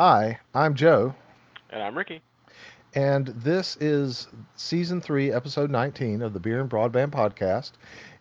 Hi, 0.00 0.38
I'm 0.54 0.76
Joe, 0.76 1.14
And 1.68 1.82
I'm 1.82 1.94
Ricky. 1.94 2.22
and 2.94 3.26
this 3.26 3.76
is 3.82 4.28
season 4.56 4.98
three, 4.98 5.30
episode 5.30 5.70
19 5.70 6.22
of 6.22 6.32
the 6.32 6.40
Beer 6.40 6.58
and 6.62 6.70
Broadband 6.70 7.10
podcast. 7.10 7.72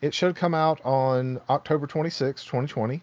It 0.02 0.14
should 0.14 0.36
come 0.36 0.54
out 0.54 0.82
on 0.84 1.40
October 1.50 1.88
26, 1.88 2.44
2020. 2.44 3.02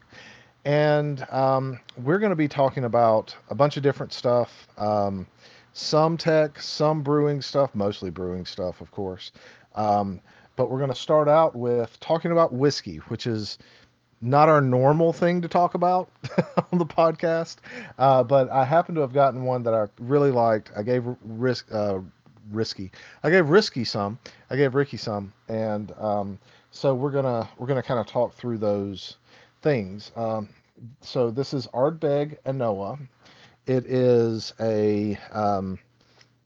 And 0.67 1.27
um, 1.31 1.81
we're 1.97 2.19
going 2.19 2.29
to 2.29 2.37
be 2.37 2.49
talking 2.49 2.85
about 2.85 3.35
a 3.49 3.55
bunch 3.55 3.79
of 3.79 3.83
different 3.83 4.13
stuff 4.13 4.69
um, 4.77 5.27
some 5.73 6.19
tech, 6.19 6.61
some 6.61 7.03
brewing 7.03 7.41
stuff, 7.41 7.75
mostly 7.75 8.11
brewing 8.11 8.45
stuff, 8.45 8.83
of 8.83 8.91
course. 8.91 9.33
Um, 9.75 10.21
but 10.55 10.71
we're 10.71 10.81
going 10.81 10.91
to 10.91 10.95
start 10.95 11.29
out 11.29 11.57
with 11.57 11.99
talking 12.01 12.31
about 12.31 12.53
whiskey, 12.53 12.99
which 13.09 13.27
is 13.27 13.57
not 14.21 14.49
our 14.49 14.61
normal 14.61 15.13
thing 15.13 15.43
to 15.43 15.49
talk 15.49 15.75
about 15.75 16.09
on 16.73 16.79
the 16.79 16.87
podcast, 16.87 17.57
uh, 17.99 18.23
but 18.23 18.51
I 18.51 18.65
happen 18.65 18.95
to 18.95 19.01
have 19.03 19.13
gotten 19.13 19.45
one 19.45 19.63
that 19.65 19.75
I 19.75 19.87
really 19.99 20.31
liked. 20.31 20.71
I 20.77 20.83
gave 20.83 21.05
risk 21.23 21.67
uh, 21.73 21.99
risky. 22.51 22.91
I 23.23 23.31
gave 23.31 23.49
risky 23.49 23.85
some. 23.85 24.19
I 24.51 24.57
gave 24.57 24.75
Ricky 24.75 24.97
some, 24.97 25.33
and 25.49 25.93
um, 25.99 26.39
so 26.71 26.95
we're 26.95 27.11
gonna 27.11 27.49
we're 27.59 27.67
gonna 27.67 27.83
kind 27.83 28.01
of 28.01 28.07
talk 28.07 28.35
through 28.35 28.59
those 28.59 29.17
things. 29.63 30.13
Um, 30.17 30.49
so 31.01 31.31
this 31.31 31.55
is 31.55 31.67
Ardbeg 31.69 32.39
An 32.45 32.61
Oa. 32.63 32.99
It 33.67 33.87
is 33.87 34.55
a 34.61 35.19
um, 35.33 35.79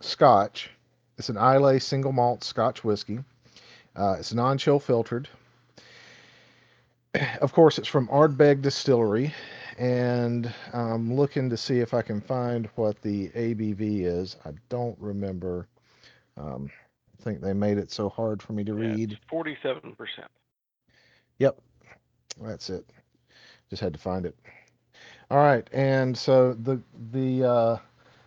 Scotch. 0.00 0.70
It's 1.18 1.28
an 1.28 1.36
Islay 1.36 1.78
single 1.78 2.12
malt 2.12 2.42
Scotch 2.44 2.82
whiskey. 2.82 3.18
Uh, 3.94 4.16
it's 4.18 4.32
non-chill 4.32 4.78
filtered 4.78 5.28
of 7.40 7.52
course, 7.52 7.78
it's 7.78 7.88
from 7.88 8.08
Ardbeg 8.08 8.62
Distillery, 8.62 9.34
and 9.78 10.52
I'm 10.72 11.14
looking 11.14 11.50
to 11.50 11.56
see 11.56 11.78
if 11.80 11.94
I 11.94 12.02
can 12.02 12.20
find 12.20 12.66
what 12.76 13.00
the 13.02 13.28
ABV 13.30 14.02
is. 14.04 14.36
I 14.44 14.52
don't 14.68 14.98
remember. 14.98 15.68
Um, 16.36 16.70
I 17.18 17.22
think 17.22 17.40
they 17.40 17.52
made 17.54 17.78
it 17.78 17.90
so 17.90 18.08
hard 18.08 18.42
for 18.42 18.52
me 18.52 18.64
to 18.64 18.74
Yeah, 18.74 18.96
read. 18.96 19.18
47%. 19.30 20.28
Yep, 21.38 21.60
that's 22.40 22.70
it. 22.70 22.84
Just 23.70 23.82
had 23.82 23.92
to 23.92 23.98
find 23.98 24.26
it. 24.26 24.36
All 25.30 25.38
right, 25.38 25.68
and 25.72 26.16
so 26.16 26.54
the 26.54 26.80
the 27.12 27.44
uh, 27.44 27.76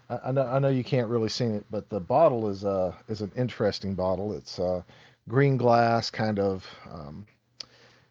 I, 0.09 0.29
I 0.29 0.31
know 0.31 0.45
I 0.45 0.59
know 0.59 0.69
you 0.69 0.83
can't 0.83 1.09
really 1.09 1.29
see 1.29 1.45
it, 1.45 1.65
but 1.71 1.89
the 1.89 1.99
bottle 1.99 2.49
is 2.49 2.65
uh 2.65 2.93
is 3.07 3.21
an 3.21 3.31
interesting 3.35 3.93
bottle. 3.95 4.33
It's 4.33 4.59
uh 4.59 4.81
green 5.27 5.57
glass, 5.57 6.09
kind 6.09 6.39
of 6.39 6.67
um, 6.91 7.25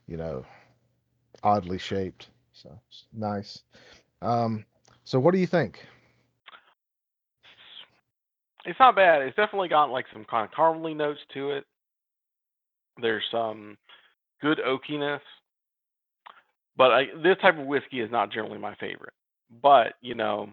you 0.06 0.16
know 0.16 0.44
oddly 1.42 1.78
shaped. 1.78 2.28
So 2.52 2.70
it's 2.88 3.04
nice. 3.12 3.62
Um, 4.20 4.64
so 5.04 5.18
what 5.18 5.32
do 5.32 5.38
you 5.38 5.46
think? 5.46 5.84
It's 8.64 8.78
not 8.78 8.94
bad. 8.94 9.22
It's 9.22 9.36
definitely 9.36 9.68
got 9.68 9.90
like 9.90 10.06
some 10.12 10.24
kind 10.24 10.46
of 10.46 10.52
caramely 10.56 10.96
notes 10.96 11.20
to 11.34 11.50
it. 11.50 11.64
There's 13.00 13.24
some 13.30 13.76
good 14.40 14.60
oakiness, 14.64 15.20
but 16.76 16.92
I, 16.92 17.04
this 17.22 17.38
type 17.40 17.58
of 17.58 17.66
whiskey 17.66 18.00
is 18.00 18.10
not 18.10 18.32
generally 18.32 18.58
my 18.58 18.74
favorite. 18.76 19.14
But 19.62 19.94
you 20.00 20.14
know, 20.14 20.50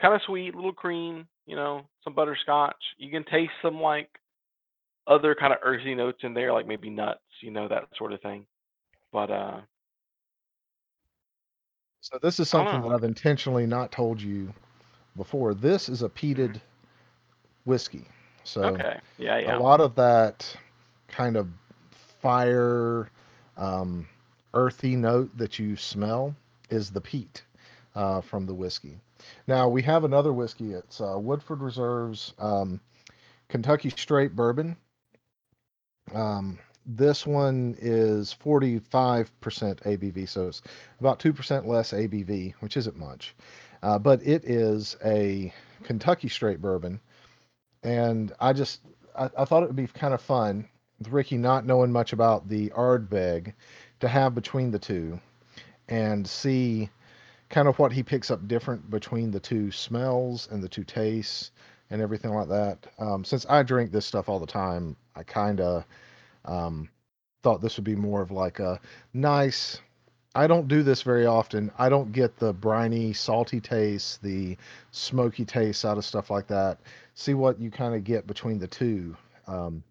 kind 0.00 0.14
of 0.14 0.20
sweet, 0.26 0.54
little 0.54 0.72
cream. 0.72 1.26
You 1.46 1.56
know, 1.56 1.82
some 2.04 2.14
butterscotch. 2.14 2.76
You 2.98 3.10
can 3.10 3.24
taste 3.24 3.52
some 3.62 3.80
like 3.80 4.08
other 5.06 5.34
kind 5.34 5.52
of 5.52 5.58
earthy 5.62 5.94
notes 5.94 6.20
in 6.22 6.34
there, 6.34 6.52
like 6.52 6.66
maybe 6.66 6.90
nuts. 6.90 7.20
You 7.40 7.50
know, 7.52 7.68
that 7.68 7.88
sort 7.96 8.12
of 8.12 8.20
thing. 8.20 8.46
But 9.12 9.30
uh, 9.30 9.60
So 12.00 12.18
this 12.22 12.40
is 12.40 12.48
I 12.54 12.62
don't 12.64 12.72
something 12.72 12.80
that 12.82 12.90
know. 12.90 12.92
I've 12.92 13.04
intentionally 13.04 13.66
not 13.66 13.92
told 13.92 14.20
you 14.20 14.52
before. 15.16 15.54
This 15.54 15.88
is 15.88 16.02
a 16.02 16.08
peated 16.08 16.60
whiskey. 17.64 18.06
So 18.44 18.84
Okay. 18.84 19.00
Yeah. 19.18 19.38
a 19.44 19.50
Yeah. 19.50 19.54
lot 19.54 19.80
of 19.80 19.94
that 19.96 20.56
kind 21.08 21.36
of 21.36 21.48
fire, 21.90 23.10
um, 23.56 24.08
earthy 24.54 24.96
note 24.96 25.36
that 25.36 25.58
you 25.58 25.76
smell 25.76 26.34
is 26.70 26.90
the 26.90 27.00
peat 27.00 27.42
uh, 27.94 28.20
from 28.20 28.46
the 28.46 28.54
whiskey. 28.54 28.98
Now 29.46 29.68
we 29.68 29.82
have 29.82 30.04
another 30.04 30.32
whiskey. 30.32 30.72
It's 30.72 31.00
uh, 31.00 31.18
Woodford 31.18 31.60
Reserve's 31.60 32.34
um, 32.38 32.80
Kentucky 33.48 33.90
Straight 33.90 34.34
Bourbon. 34.34 34.76
Um, 36.14 36.58
this 36.86 37.26
one 37.26 37.76
is 37.78 38.34
45% 38.42 39.28
ABV, 39.40 40.28
so 40.28 40.48
it's 40.48 40.62
about 40.98 41.18
2% 41.18 41.66
less 41.66 41.92
ABV, 41.92 42.54
which 42.60 42.76
isn't 42.76 42.96
much. 42.96 43.34
Uh, 43.82 43.98
but 43.98 44.22
it 44.22 44.44
is 44.44 44.96
a 45.04 45.52
Kentucky 45.82 46.28
straight 46.28 46.60
bourbon. 46.60 47.00
And 47.82 48.32
I 48.40 48.52
just, 48.52 48.80
I, 49.16 49.30
I 49.38 49.44
thought 49.44 49.62
it 49.62 49.66
would 49.66 49.76
be 49.76 49.86
kind 49.86 50.14
of 50.14 50.20
fun 50.20 50.68
with 50.98 51.08
Ricky 51.08 51.36
not 51.36 51.64
knowing 51.64 51.92
much 51.92 52.12
about 52.12 52.48
the 52.48 52.70
Ardbeg 52.70 53.54
to 54.00 54.08
have 54.08 54.34
between 54.34 54.70
the 54.70 54.78
two 54.78 55.18
and 55.88 56.26
see 56.26 56.90
kind 57.48 57.68
of 57.68 57.78
what 57.78 57.92
he 57.92 58.02
picks 58.02 58.30
up 58.30 58.46
different 58.46 58.88
between 58.90 59.30
the 59.30 59.40
two 59.40 59.70
smells 59.70 60.48
and 60.50 60.62
the 60.62 60.68
two 60.68 60.84
tastes 60.84 61.50
and 61.90 62.00
everything 62.00 62.32
like 62.32 62.48
that. 62.48 62.86
Um, 62.98 63.24
since 63.24 63.44
I 63.48 63.62
drink 63.62 63.90
this 63.90 64.06
stuff 64.06 64.28
all 64.28 64.38
the 64.38 64.46
time, 64.46 64.96
I 65.16 65.24
kind 65.24 65.60
of 65.60 65.84
um, 66.44 66.88
thought 67.42 67.60
this 67.60 67.76
would 67.76 67.84
be 67.84 67.96
more 67.96 68.20
of 68.20 68.30
like 68.30 68.58
a 68.58 68.80
nice. 69.12 69.80
I 70.34 70.46
don't 70.46 70.68
do 70.68 70.82
this 70.82 71.02
very 71.02 71.26
often. 71.26 71.72
I 71.76 71.88
don't 71.88 72.12
get 72.12 72.36
the 72.36 72.52
briny, 72.52 73.12
salty 73.12 73.60
taste, 73.60 74.22
the 74.22 74.56
smoky 74.92 75.44
taste 75.44 75.84
out 75.84 75.98
of 75.98 76.04
stuff 76.04 76.30
like 76.30 76.46
that. 76.46 76.78
See 77.14 77.34
what 77.34 77.60
you 77.60 77.70
kind 77.70 77.94
of 77.96 78.04
get 78.04 78.28
between 78.28 78.58
the 78.58 78.68
two, 78.68 79.16
um, 79.46 79.82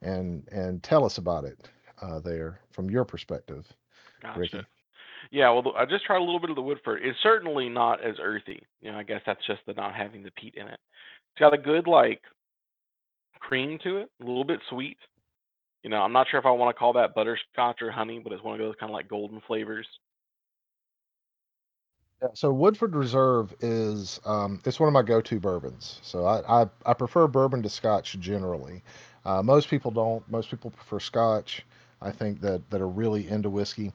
and 0.00 0.46
and 0.48 0.82
tell 0.82 1.04
us 1.04 1.18
about 1.18 1.44
it 1.44 1.68
uh, 2.00 2.20
there 2.20 2.60
from 2.70 2.90
your 2.90 3.04
perspective, 3.04 3.66
Gotcha. 4.22 4.40
Ricky. 4.40 4.60
Yeah, 5.30 5.50
well, 5.50 5.72
I 5.76 5.84
just 5.86 6.04
tried 6.04 6.18
a 6.18 6.24
little 6.24 6.40
bit 6.40 6.50
of 6.50 6.56
the 6.56 6.62
Woodford. 6.62 7.00
It's 7.02 7.18
certainly 7.22 7.68
not 7.68 8.04
as 8.04 8.16
earthy. 8.20 8.62
You 8.80 8.92
know, 8.92 8.98
I 8.98 9.02
guess 9.02 9.22
that's 9.24 9.44
just 9.46 9.60
the 9.66 9.72
not 9.72 9.94
having 9.94 10.22
the 10.22 10.30
peat 10.32 10.54
in 10.56 10.66
it. 10.66 10.78
It's 11.32 11.40
got 11.40 11.54
a 11.54 11.58
good 11.58 11.86
like 11.86 12.20
cream 13.38 13.78
to 13.84 13.98
it, 13.98 14.10
a 14.20 14.24
little 14.24 14.44
bit 14.44 14.60
sweet. 14.68 14.98
You 15.82 15.90
know, 15.90 16.00
I'm 16.00 16.12
not 16.12 16.28
sure 16.30 16.38
if 16.38 16.46
I 16.46 16.50
want 16.52 16.74
to 16.74 16.78
call 16.78 16.92
that 16.94 17.14
butterscotch 17.14 17.82
or 17.82 17.90
honey, 17.90 18.20
but 18.22 18.32
it's 18.32 18.42
one 18.42 18.54
of 18.54 18.60
those 18.60 18.76
kind 18.78 18.90
of 18.90 18.94
like 18.94 19.08
golden 19.08 19.40
flavors. 19.40 19.86
Yeah, 22.22 22.28
so 22.34 22.52
Woodford 22.52 22.94
Reserve 22.94 23.52
is 23.60 24.20
um, 24.24 24.60
it's 24.64 24.78
one 24.78 24.86
of 24.86 24.92
my 24.92 25.02
go-to 25.02 25.40
bourbons. 25.40 25.98
So 26.02 26.24
I, 26.24 26.62
I, 26.62 26.66
I 26.86 26.94
prefer 26.94 27.26
bourbon 27.26 27.62
to 27.64 27.68
Scotch 27.68 28.16
generally. 28.20 28.82
Uh, 29.24 29.42
most 29.42 29.68
people 29.68 29.90
don't. 29.90 30.28
Most 30.30 30.50
people 30.50 30.70
prefer 30.70 31.00
Scotch. 31.00 31.64
I 32.00 32.12
think 32.12 32.40
that 32.40 32.68
that 32.70 32.80
are 32.80 32.88
really 32.88 33.28
into 33.28 33.50
whiskey. 33.50 33.92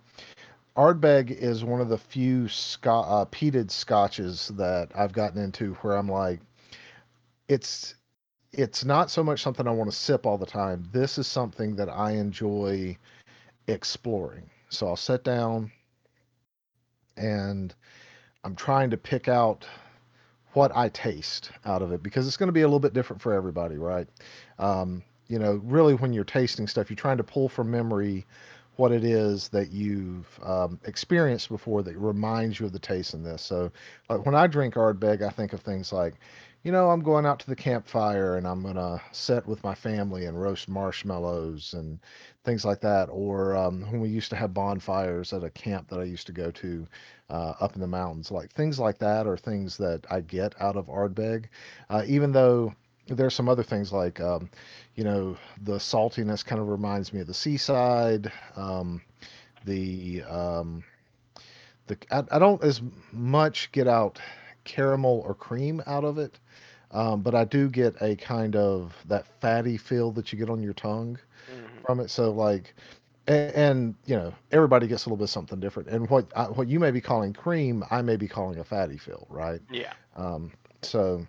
Ardbeg 0.76 1.32
is 1.32 1.64
one 1.64 1.82
of 1.82 1.90
the 1.90 1.98
few 1.98 2.48
Scot 2.50 3.06
uh, 3.08 3.26
peated 3.32 3.72
Scotches 3.72 4.50
that 4.58 4.92
I've 4.94 5.14
gotten 5.14 5.42
into 5.42 5.74
where 5.76 5.96
I'm 5.96 6.10
like, 6.10 6.40
it's 7.48 7.96
it's 8.58 8.84
not 8.84 9.12
so 9.12 9.24
much 9.24 9.44
something 9.44 9.68
I 9.68 9.72
want 9.72 9.90
to 9.90 9.96
sip 9.96 10.26
all 10.26 10.38
the 10.38 10.46
time. 10.46 10.90
This 10.92 11.20
is 11.20 11.28
something 11.28 11.76
that 11.76 11.90
I 11.90 12.12
enjoy 12.12 12.98
exploring. 13.68 14.50
So 14.70 14.88
I'll 14.88 14.96
sit 14.96 15.24
down 15.24 15.72
and 17.16 17.74
I'm 18.44 18.56
trying 18.56 18.90
to 18.90 18.98
pick 18.98 19.28
out 19.28 19.66
what 20.54 20.76
I 20.76 20.90
taste 20.90 21.52
out 21.66 21.84
of 21.84 21.92
it 21.92 22.02
because 22.02 22.28
it's 22.28 22.36
going 22.36 22.48
to 22.48 22.54
be 22.54 22.64
a 22.64 22.68
little 22.68 22.80
bit 22.80 22.94
different 22.94 23.22
for 23.22 23.32
everybody, 23.32 23.78
right? 23.78 24.08
Um, 24.58 25.04
you 25.28 25.38
know, 25.38 25.62
really, 25.64 25.94
when 25.94 26.12
you're 26.12 26.24
tasting 26.24 26.68
stuff, 26.68 26.90
you're 26.90 26.98
trying 26.98 27.18
to 27.18 27.24
pull 27.24 27.50
from 27.50 27.70
memory 27.70 28.26
what 28.78 28.92
it 28.92 29.04
is 29.04 29.50
that 29.50 29.72
you've 29.72 30.28
um, 30.44 30.80
experienced 30.86 31.50
before 31.50 31.84
that 31.84 31.98
reminds 31.98 32.60
you 32.60 32.66
of 32.66 32.72
the 32.72 32.80
taste 32.80 33.14
in 33.14 33.24
this. 33.24 33.42
So, 33.42 33.72
like 34.10 34.26
when 34.26 34.36
I 34.36 34.48
drink 34.48 34.76
Ardbeg, 34.76 35.22
I 35.22 35.30
think 35.30 35.54
of 35.54 35.62
things 35.62 35.92
like, 35.92 36.16
you 36.64 36.72
know, 36.72 36.90
I'm 36.90 37.02
going 37.02 37.26
out 37.26 37.40
to 37.40 37.48
the 37.48 37.56
campfire 37.56 38.38
and 38.38 38.48
I'm 38.48 38.62
gonna 38.64 39.02
sit 39.12 39.46
with 39.48 39.64
my 39.64 39.76
family 39.76 40.26
and 40.26 40.40
roast 40.40 40.68
marshmallows 40.68 41.74
and 41.74 42.00
things 42.44 42.66
like 42.66 42.82
that. 42.82 43.06
Or 43.06 43.56
um, 43.56 43.82
when 43.92 44.02
we 44.02 44.10
used 44.10 44.30
to 44.32 44.36
have 44.36 44.54
bonfires 44.54 45.34
at 45.34 45.44
a 45.44 45.50
camp 45.50 45.88
that 45.90 46.00
I 46.00 46.04
used 46.04 46.28
to 46.28 46.34
go 46.34 46.52
to 46.52 46.88
uh, 47.30 47.54
up 47.60 47.76
in 47.76 47.82
the 47.82 47.88
mountains. 47.88 48.32
Like 48.32 48.52
things 48.52 48.80
like 48.80 48.98
that 49.00 49.28
are 49.28 49.38
things 49.38 49.78
that 49.78 50.06
I 50.10 50.22
get 50.22 50.60
out 50.62 50.76
of 50.76 50.88
Ardbeg, 50.88 51.46
uh, 51.90 52.04
even 52.08 52.32
though 52.32 52.74
there's 53.08 53.36
some 53.36 53.50
other 53.50 53.64
things 53.64 53.94
like, 53.94 54.20
um, 54.20 54.50
you 54.96 55.04
know, 55.04 55.38
the 55.62 55.78
saltiness 55.78 56.44
kind 56.44 56.60
of 56.62 56.68
reminds 56.68 57.14
me 57.14 57.22
of 57.22 57.28
the 57.28 57.34
seaside. 57.34 58.32
Um, 58.56 59.02
the 59.66 60.24
um, 60.24 60.84
the 61.88 61.98
I, 62.12 62.24
I 62.32 62.40
don't 62.40 62.64
as 62.64 62.82
much 63.12 63.72
get 63.72 63.88
out 63.88 64.20
caramel 64.68 65.26
or 65.28 65.40
cream 65.40 65.88
out 65.92 66.10
of 66.10 66.20
it, 66.20 66.46
um, 66.92 67.24
but 67.24 67.36
I 67.36 67.46
do 67.46 67.70
get 67.70 68.02
a 68.02 68.16
kind 68.18 68.56
of 68.58 69.06
that 69.10 69.28
fatty 69.42 69.78
feel 69.78 70.12
that 70.14 70.34
you 70.34 70.40
get 70.40 70.50
on 70.52 70.64
your 70.64 70.76
tongue 70.76 71.20
hmm 71.48 71.86
from 71.86 72.02
it. 72.02 72.10
So 72.12 72.32
like 72.32 72.76
and, 73.28 73.52
and 73.56 73.96
you 74.06 74.16
know 74.18 74.34
everybody 74.52 74.88
gets 74.88 75.06
a 75.06 75.10
little 75.10 75.18
bit 75.24 75.30
something 75.30 75.60
different. 75.60 75.90
And 75.90 76.10
what 76.10 76.32
I, 76.36 76.46
what 76.46 76.68
you 76.68 76.80
may 76.80 76.92
be 76.92 77.02
calling 77.02 77.34
cream, 77.34 77.84
I 77.92 78.02
may 78.02 78.18
be 78.18 78.28
calling 78.28 78.60
a 78.60 78.66
fatty 78.66 78.98
fill, 78.98 79.28
right? 79.30 79.62
Yeah. 79.70 79.94
Um, 80.16 80.52
so 80.82 81.26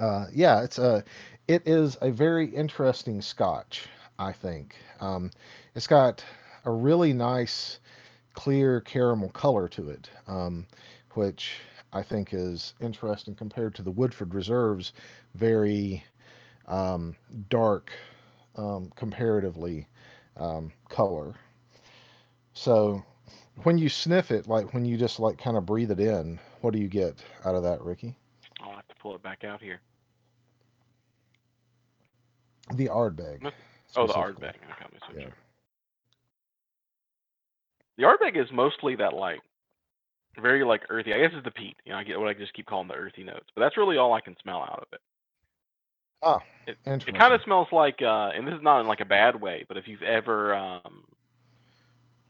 uh, 0.00 0.26
yeah, 0.32 0.62
it's 0.62 0.78
a 0.78 1.04
it 1.48 1.62
is 1.66 1.96
a 2.02 2.10
very 2.10 2.46
interesting 2.46 3.20
Scotch. 3.22 3.88
I 4.18 4.32
think 4.32 4.76
um, 5.00 5.30
it's 5.74 5.86
got 5.86 6.24
a 6.64 6.70
really 6.70 7.12
nice 7.12 7.80
clear 8.34 8.80
caramel 8.80 9.30
color 9.30 9.68
to 9.68 9.90
it, 9.90 10.10
um, 10.28 10.66
which 11.14 11.60
I 11.92 12.02
think 12.02 12.32
is 12.32 12.74
interesting 12.80 13.34
compared 13.34 13.74
to 13.76 13.82
the 13.82 13.90
Woodford 13.90 14.34
Reserves, 14.34 14.92
very 15.34 16.04
um, 16.68 17.16
dark 17.48 17.90
um, 18.56 18.92
comparatively 18.96 19.86
um, 20.36 20.72
color. 20.88 21.34
So 22.54 23.02
when 23.62 23.78
you 23.78 23.88
sniff 23.88 24.30
it, 24.30 24.46
like 24.46 24.72
when 24.72 24.84
you 24.84 24.96
just 24.96 25.18
like 25.18 25.38
kind 25.38 25.56
of 25.56 25.66
breathe 25.66 25.90
it 25.90 26.00
in, 26.00 26.38
what 26.60 26.72
do 26.72 26.78
you 26.78 26.88
get 26.88 27.22
out 27.44 27.54
of 27.54 27.62
that, 27.64 27.82
Ricky? 27.82 28.16
I'll 28.60 28.74
have 28.74 28.88
to 28.88 28.94
pull 28.96 29.14
it 29.14 29.22
back 29.22 29.44
out 29.44 29.60
here. 29.60 29.80
The 32.74 32.86
Ardbeg. 32.88 33.50
Oh, 33.96 34.06
the. 34.06 34.12
Ardbeg. 34.12 34.54
My 34.68 35.18
Yeah. 35.18 35.26
The 37.98 38.04
Ardbeg 38.04 38.40
is 38.40 38.50
mostly 38.52 38.96
that 38.96 39.12
like 39.12 39.40
very 40.38 40.64
like 40.64 40.82
earthy. 40.90 41.12
I 41.14 41.18
guess 41.18 41.32
it's 41.34 41.44
the 41.44 41.50
peat. 41.50 41.76
You 41.84 41.92
know, 41.92 41.98
I 41.98 42.04
get 42.04 42.18
what 42.18 42.28
I 42.28 42.34
just 42.34 42.54
keep 42.54 42.66
calling 42.66 42.88
the 42.88 42.94
earthy 42.94 43.24
notes, 43.24 43.48
but 43.54 43.62
that's 43.62 43.76
really 43.76 43.96
all 43.96 44.12
I 44.12 44.20
can 44.20 44.36
smell 44.42 44.60
out 44.62 44.80
of 44.80 44.88
it. 44.92 45.00
Ah, 46.22 46.42
It 46.66 46.78
interesting. 46.86 47.06
it 47.06 47.14
kind 47.18 47.34
of 47.34 47.40
smells 47.44 47.68
like, 47.72 48.02
uh, 48.02 48.30
and 48.34 48.46
this 48.46 48.54
is 48.54 48.62
not 48.62 48.80
in 48.80 48.86
like 48.86 49.00
a 49.00 49.04
bad 49.06 49.40
way, 49.40 49.64
but 49.68 49.76
if 49.76 49.88
you've 49.88 50.02
ever 50.02 50.54
um, 50.54 51.04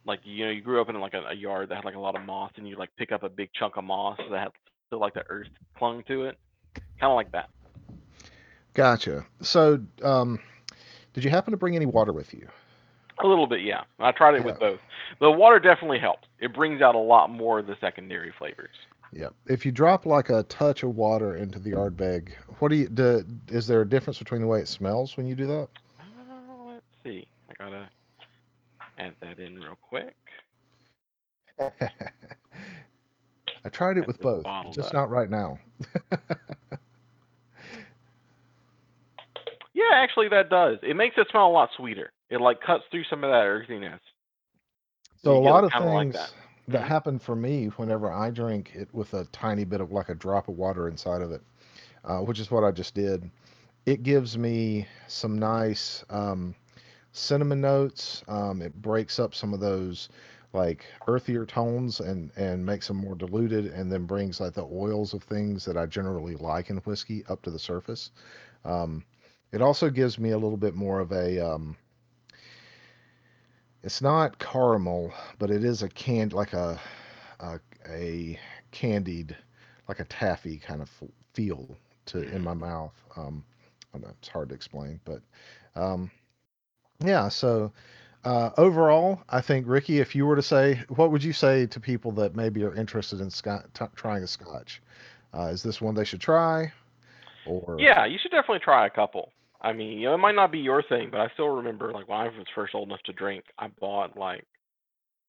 like 0.06 0.20
you 0.25 0.44
know 0.44 0.50
you 0.50 0.62
grew 0.62 0.81
up 0.81 0.88
in 0.88 0.99
like 1.00 1.14
a, 1.14 1.23
a 1.31 1.35
yard 1.35 1.69
that 1.69 1.76
had 1.76 1.85
like 1.85 1.94
a 1.97 2.00
lot 2.00 2.17
of 2.17 2.23
moss, 2.23 2.52
and 2.56 2.69
you 2.69 2.76
like 2.76 2.91
pick 2.97 3.12
up 3.12 3.23
a 3.23 3.29
big 3.29 3.50
chunk 3.55 3.76
of 3.76 3.85
moss 3.85 4.19
that 4.31 4.38
had 4.38 4.49
still 4.88 5.00
like 5.00 5.14
the 5.14 5.25
earth 5.29 5.49
clung 5.76 6.02
to 6.08 6.25
it, 6.25 6.38
kind 7.00 7.11
of 7.12 7.17
like 7.17 7.31
that. 7.32 7.49
Gotcha. 8.75 9.26
So, 9.43 9.81
um, 10.02 10.41
did 11.12 11.25
you 11.25 11.31
happen 11.31 11.52
to 11.52 11.56
bring 11.58 11.76
any 11.76 11.87
water 11.87 12.12
with 12.12 12.32
you? 12.35 12.49
A 13.22 13.26
little 13.26 13.46
bit, 13.46 13.61
yeah. 13.62 13.82
I 13.99 14.12
tried 14.12 14.34
it 14.34 14.38
Yeah. 14.40 14.46
with 14.46 14.58
both. 14.61 14.81
The 15.20 15.31
water 15.31 15.58
definitely 15.58 15.99
helps. 15.99 16.26
It 16.38 16.55
brings 16.55 16.81
out 16.81 16.94
a 16.94 16.99
lot 16.99 17.31
more 17.31 17.58
of 17.58 17.67
the 17.67 17.76
secondary 17.81 18.32
flavors. 18.38 18.75
Yeah. 19.12 19.28
If 19.46 19.67
you 19.67 19.72
drop 19.72 20.06
like 20.06 20.31
a 20.31 20.43
touch 20.44 20.82
of 20.82 20.94
water 20.96 21.37
into 21.37 21.58
the 21.58 21.72
Ardbeg, 21.72 22.31
what 22.61 22.69
do 22.69 22.76
you 22.76 22.88
do? 22.88 23.25
Is 23.49 23.67
there 23.67 23.81
a 23.82 23.88
difference 23.88 24.19
between 24.19 24.40
the 24.40 24.46
way 24.46 24.61
it 24.61 24.69
smells 24.69 25.17
when 25.17 25.26
you 25.26 25.34
do 25.34 25.46
that? 25.49 25.69
Uh, 25.99 26.64
let's 26.69 26.84
see. 27.05 27.26
I 27.50 27.55
gotta 27.62 27.88
add 28.99 29.14
that 29.20 29.38
in 29.38 29.56
real 29.56 29.76
quick. 29.82 30.14
I 33.64 33.69
tried 33.69 33.99
it 33.99 34.06
with 34.06 34.20
both, 34.20 34.46
just 34.73 34.88
up. 34.88 34.94
not 34.94 35.11
right 35.11 35.28
now. 35.28 35.58
Yeah, 39.90 39.96
actually, 39.98 40.28
that 40.31 40.50
does. 40.50 40.78
It 40.82 40.96
makes 40.96 41.16
it 41.19 41.28
smell 41.31 41.48
a 41.48 41.52
lot 41.52 41.70
sweeter. 41.76 42.12
It 42.31 42.40
like 42.40 42.60
cuts 42.60 42.84
through 42.90 43.04
some 43.04 43.25
of 43.25 43.31
that 43.31 43.46
earthiness. 43.46 44.00
So 45.16 45.37
a 45.37 45.38
lot 45.40 45.64
of 45.64 45.75
kinda 45.75 45.88
like 45.88 46.12
things 46.12 46.34
that. 46.34 46.37
that 46.69 46.84
Mhm. 46.84 46.88
happen 46.88 47.19
for 47.19 47.34
me 47.37 47.66
whenever 47.69 48.10
I 48.10 48.31
drink 48.31 48.72
it 48.75 48.92
with 48.94 49.14
a 49.14 49.25
tiny 49.26 49.64
bit 49.64 49.81
of 49.81 49.92
like 49.92 50.08
a 50.08 50.14
drop 50.14 50.48
of 50.48 50.56
water 50.56 50.88
inside 50.88 51.22
of 51.22 51.31
it, 51.32 51.42
uh, 52.04 52.20
which 52.20 52.38
is 52.40 52.50
what 52.50 52.64
I 52.64 52.70
just 52.72 52.94
did. 52.94 53.31
It 53.87 54.02
gives 54.02 54.38
me 54.38 54.87
some 55.06 55.38
nice 55.38 56.04
um, 56.10 56.54
cinnamon 57.12 57.60
notes. 57.60 58.22
Um, 58.28 58.62
it 58.62 58.81
breaks 58.82 59.19
up 59.19 59.34
some 59.34 59.52
of 59.54 59.60
those 59.60 60.08
like 60.52 60.84
earthier 61.06 61.46
tones 61.46 62.00
and 62.00 62.31
and 62.37 62.64
makes 62.64 62.88
them 62.88 62.96
more 62.98 63.14
diluted, 63.14 63.66
and 63.66 63.90
then 63.92 64.06
brings 64.06 64.40
like 64.40 64.54
the 64.54 64.64
oils 64.66 65.14
of 65.14 65.22
things 65.22 65.64
that 65.66 65.76
I 65.76 65.87
generally 65.87 66.37
like 66.37 66.70
in 66.70 66.78
whiskey 66.78 67.25
up 67.28 67.42
to 67.42 67.50
the 67.50 67.58
surface. 67.58 68.10
Um, 68.64 69.04
it 69.52 69.62
also 69.62 69.91
gives 69.91 70.19
me 70.19 70.31
a 70.31 70.38
little 70.38 70.56
bit 70.56 70.75
more 70.75 71.00
of 71.00 71.12
a 71.12 71.38
um, 71.38 71.76
it's 73.82 74.02
not 74.02 74.38
caramel, 74.38 75.12
but 75.38 75.50
it 75.50 75.64
is 75.64 75.82
a 75.82 75.88
can 75.88 76.29
like 76.31 76.52
a 76.52 76.79
a, 77.41 77.58
a 77.88 78.38
candied 78.70 79.37
like 79.88 80.00
a 80.00 80.05
taffy 80.05 80.58
kind 80.58 80.82
of 80.82 80.91
feel 81.32 81.76
to 82.06 82.23
in 82.23 82.43
my 82.43 82.55
mouth. 82.55 82.94
Um, 83.17 83.44
I 83.93 83.99
don't 83.99 84.02
know, 84.06 84.14
it's 84.19 84.29
hard 84.29 84.50
to 84.50 84.55
explain, 84.55 85.00
but 85.05 85.20
um, 85.75 86.11
yeah. 87.00 87.29
So 87.29 87.73
uh, 88.25 88.50
overall, 88.56 89.23
I 89.29 89.41
think 89.41 89.67
Ricky, 89.67 89.99
if 89.99 90.14
you 90.14 90.26
were 90.26 90.37
to 90.37 90.43
say, 90.43 90.81
what 90.88 91.11
would 91.11 91.25
you 91.25 91.32
say 91.32 91.67
to 91.67 91.81
people 91.81 92.12
that 92.12 92.37
maybe 92.37 92.62
are 92.64 92.75
interested 92.75 93.20
in 93.20 93.31
scot- 93.31 93.73
t- 93.75 93.85
trying 93.97 94.23
a 94.23 94.26
Scotch? 94.26 94.82
Uh, 95.32 95.47
is 95.47 95.62
this 95.62 95.81
one 95.81 95.94
they 95.94 96.05
should 96.05 96.20
try, 96.20 96.73
or 97.47 97.76
Yeah, 97.81 98.05
you 98.05 98.19
should 98.19 98.32
definitely 98.32 98.58
try 98.58 98.87
a 98.87 98.91
couple. 98.91 99.32
I 99.60 99.72
mean, 99.72 99.98
you 99.98 100.08
know, 100.08 100.14
it 100.14 100.18
might 100.18 100.34
not 100.34 100.52
be 100.52 100.58
your 100.58 100.82
thing, 100.82 101.08
but 101.10 101.20
I 101.20 101.28
still 101.34 101.48
remember 101.48 101.92
like 101.92 102.08
when 102.08 102.18
I 102.20 102.24
was 102.24 102.46
first 102.54 102.74
old 102.74 102.88
enough 102.88 103.02
to 103.06 103.12
drink, 103.12 103.44
I 103.58 103.68
bought 103.80 104.16
like 104.16 104.46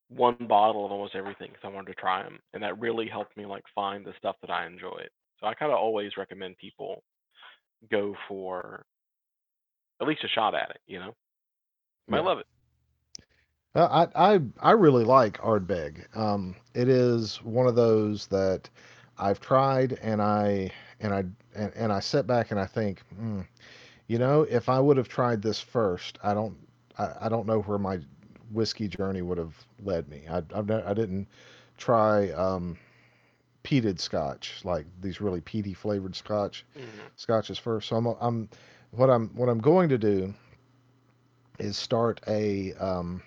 one 0.09 0.35
bottle 0.47 0.85
of 0.85 0.91
almost 0.91 1.15
everything 1.15 1.49
because 1.49 1.63
I 1.63 1.73
wanted 1.73 1.87
to 1.87 1.99
try 1.99 2.23
them, 2.23 2.39
and 2.53 2.63
that 2.63 2.79
really 2.79 3.07
helped 3.07 3.35
me 3.37 3.45
like 3.45 3.63
find 3.75 4.05
the 4.05 4.13
stuff 4.17 4.35
that 4.41 4.49
I 4.49 4.65
enjoyed. 4.65 5.09
So 5.39 5.47
I 5.47 5.53
kind 5.53 5.71
of 5.71 5.77
always 5.79 6.17
recommend 6.17 6.57
people 6.57 7.03
go 7.91 8.15
for 8.27 8.85
at 10.01 10.07
least 10.07 10.23
a 10.23 10.27
shot 10.29 10.55
at 10.55 10.69
it. 10.71 10.79
You 10.87 10.99
know, 10.99 11.15
you 12.07 12.11
might 12.11 12.23
love 12.23 12.39
it. 12.39 12.47
Uh, 13.75 14.07
I, 14.15 14.33
I 14.33 14.41
I 14.59 14.71
really 14.71 15.03
like 15.03 15.37
Ardbeg. 15.39 16.05
Um, 16.17 16.55
it 16.73 16.89
is 16.89 17.41
one 17.43 17.67
of 17.67 17.75
those 17.75 18.27
that 18.27 18.69
I've 19.17 19.39
tried 19.39 19.93
and 20.01 20.21
I 20.21 20.71
and 20.99 21.13
I 21.13 21.25
and, 21.55 21.71
and 21.75 21.91
I 21.93 21.99
sit 21.99 22.27
back 22.27 22.51
and 22.51 22.59
I 22.59 22.65
think, 22.65 23.01
hmm, 23.15 23.41
you 24.11 24.19
know, 24.19 24.43
if 24.49 24.67
I 24.69 24.81
would 24.81 24.97
have 24.97 25.07
tried 25.07 25.41
this 25.41 25.61
first, 25.61 26.19
I 26.23 26.33
don't 26.33 26.57
I, 26.99 27.13
I 27.21 27.29
don't 27.29 27.47
know 27.47 27.61
where 27.61 27.79
my 27.79 28.01
whiskey 28.51 28.89
journey 28.89 29.21
would 29.21 29.37
have 29.37 29.55
led 29.83 30.09
me. 30.09 30.23
I 30.29 30.39
I've 30.53 30.69
I 30.69 30.93
didn't 30.93 31.27
try 31.77 32.31
um, 32.31 32.77
peated 33.63 33.99
Scotch 33.99 34.65
like 34.65 34.85
these 35.01 35.21
really 35.21 35.41
peaty 35.41 35.73
flavored 35.73 36.15
Scotch 36.15 36.65
hmm 36.75 37.07
Scotches 37.15 37.57
first. 37.57 37.87
So 37.87 37.95
I'm 37.95 38.07
I'm 38.19 38.49
what 38.91 39.09
I'm 39.09 39.29
what 39.29 39.47
I'm 39.47 39.59
going 39.59 39.89
to 39.89 39.97
do 39.97 40.33
is 41.59 41.77
start 41.77 42.19
a 42.27 42.73
um, 42.73 43.21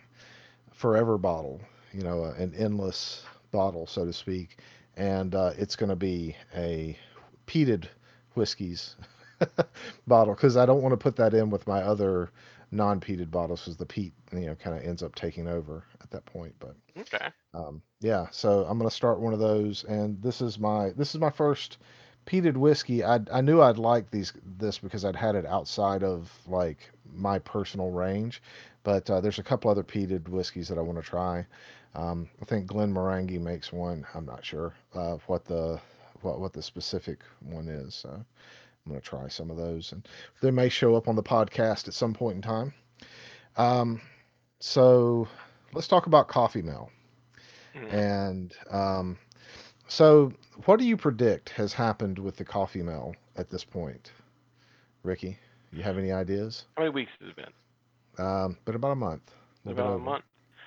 forever 0.72 1.16
bottle, 1.16 1.60
you 1.92 2.02
know, 2.02 2.24
an 2.24 2.54
endless 2.54 3.24
bottle, 3.52 3.86
so 3.86 4.04
to 4.04 4.12
speak, 4.12 4.58
and 4.96 5.34
uh, 5.34 5.52
it's 5.56 5.76
going 5.76 5.90
to 5.90 5.96
be 5.96 6.36
a 6.54 6.98
peated 7.46 7.86
whiskeys 8.34 8.96
bottle 10.06 10.34
because 10.34 10.56
I 10.56 10.66
don't 10.66 10.82
want 10.82 10.92
to 10.92 10.96
put 10.96 11.16
that 11.16 11.34
in 11.34 11.50
with 11.50 11.66
my 11.66 11.82
other 11.82 12.30
non-peated 12.70 13.30
bottles 13.30 13.60
because 13.62 13.76
the 13.76 13.86
peat, 13.86 14.12
you 14.32 14.46
know, 14.46 14.54
kind 14.54 14.76
of 14.76 14.82
ends 14.84 15.02
up 15.02 15.14
taking 15.14 15.48
over 15.48 15.84
at 16.02 16.10
that 16.10 16.24
point. 16.26 16.54
But 16.58 16.76
Okay. 16.96 17.32
um, 17.54 17.82
yeah, 18.00 18.26
so 18.30 18.64
I'm 18.64 18.78
going 18.78 18.88
to 18.88 18.94
start 18.94 19.20
one 19.20 19.32
of 19.32 19.38
those, 19.38 19.84
and 19.84 20.20
this 20.22 20.40
is 20.40 20.58
my 20.58 20.90
this 20.90 21.14
is 21.14 21.20
my 21.20 21.30
first 21.30 21.78
peated 22.26 22.56
whiskey. 22.56 23.04
I 23.04 23.20
I 23.32 23.40
knew 23.40 23.60
I'd 23.60 23.78
like 23.78 24.10
these 24.10 24.32
this 24.58 24.78
because 24.78 25.04
I'd 25.04 25.16
had 25.16 25.34
it 25.36 25.46
outside 25.46 26.02
of 26.02 26.32
like 26.46 26.90
my 27.14 27.38
personal 27.38 27.90
range, 27.90 28.42
but 28.82 29.08
uh, 29.10 29.20
there's 29.20 29.38
a 29.38 29.42
couple 29.44 29.70
other 29.70 29.82
peated 29.84 30.28
whiskeys 30.28 30.68
that 30.68 30.78
I 30.78 30.82
want 30.82 30.98
to 30.98 31.04
try. 31.04 31.46
Um, 31.94 32.28
I 32.40 32.44
think 32.44 32.66
Glenmorangie 32.68 33.40
makes 33.40 33.72
one. 33.72 34.06
I'm 34.14 34.26
not 34.26 34.44
sure 34.44 34.74
uh, 34.94 35.16
what 35.26 35.44
the 35.44 35.80
what 36.22 36.40
what 36.40 36.52
the 36.52 36.62
specific 36.62 37.20
one 37.40 37.68
is. 37.68 37.94
So 37.94 38.24
I'm 38.84 38.92
going 38.92 39.00
to 39.00 39.08
try 39.08 39.28
some 39.28 39.50
of 39.50 39.56
those, 39.56 39.92
and 39.92 40.06
they 40.42 40.50
may 40.50 40.68
show 40.68 40.94
up 40.94 41.08
on 41.08 41.16
the 41.16 41.22
podcast 41.22 41.88
at 41.88 41.94
some 41.94 42.12
point 42.12 42.36
in 42.36 42.42
time. 42.42 42.74
Um, 43.56 44.00
so 44.60 45.26
let's 45.72 45.88
talk 45.88 46.06
about 46.06 46.28
Coffeemel. 46.28 46.90
Mhm. 47.74 47.92
And 47.92 48.54
um, 48.70 49.18
so, 49.88 50.32
what 50.66 50.78
do 50.78 50.84
you 50.84 50.96
predict 50.96 51.50
has 51.50 51.72
happened 51.72 52.18
with 52.18 52.36
the 52.36 52.44
Coffeemel 52.44 53.14
at 53.36 53.48
this 53.50 53.64
point, 53.64 54.12
Ricky? 55.02 55.38
You 55.72 55.82
have 55.82 55.98
any 55.98 56.12
ideas? 56.12 56.66
How 56.76 56.82
many 56.82 56.94
weeks 56.94 57.10
has 57.20 57.30
it 57.30 57.36
been? 57.36 58.24
Um, 58.24 58.56
been 58.64 58.76
about 58.76 58.92
a 58.92 58.96
month. 58.96 59.32
A 59.66 59.70
About 59.70 59.94
a 59.94 59.98
month. 59.98 60.24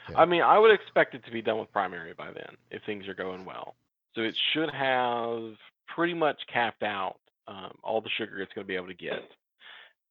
Yeah. 0.10 0.20
I 0.20 0.26
mean, 0.26 0.42
I 0.42 0.58
would 0.58 0.72
expect 0.72 1.14
it 1.14 1.24
to 1.26 1.32
be 1.32 1.42
done 1.42 1.60
with 1.60 1.72
primary 1.72 2.14
by 2.14 2.32
then 2.32 2.58
if 2.72 2.82
things 2.84 3.08
are 3.08 3.14
going 3.14 3.46
well. 3.46 3.76
So 4.16 4.22
it 4.22 4.36
should 4.54 4.70
have 4.72 5.54
pretty 5.88 6.14
much 6.14 6.40
capped 6.52 6.84
out 6.84 7.20
um, 7.48 7.72
all 7.84 8.02
the 8.02 8.10
sugar 8.18 8.42
it's 8.42 8.54
going 8.54 8.66
to 8.66 8.68
be 8.68 8.76
able 8.76 8.88
to 8.88 8.94
get. 8.94 9.22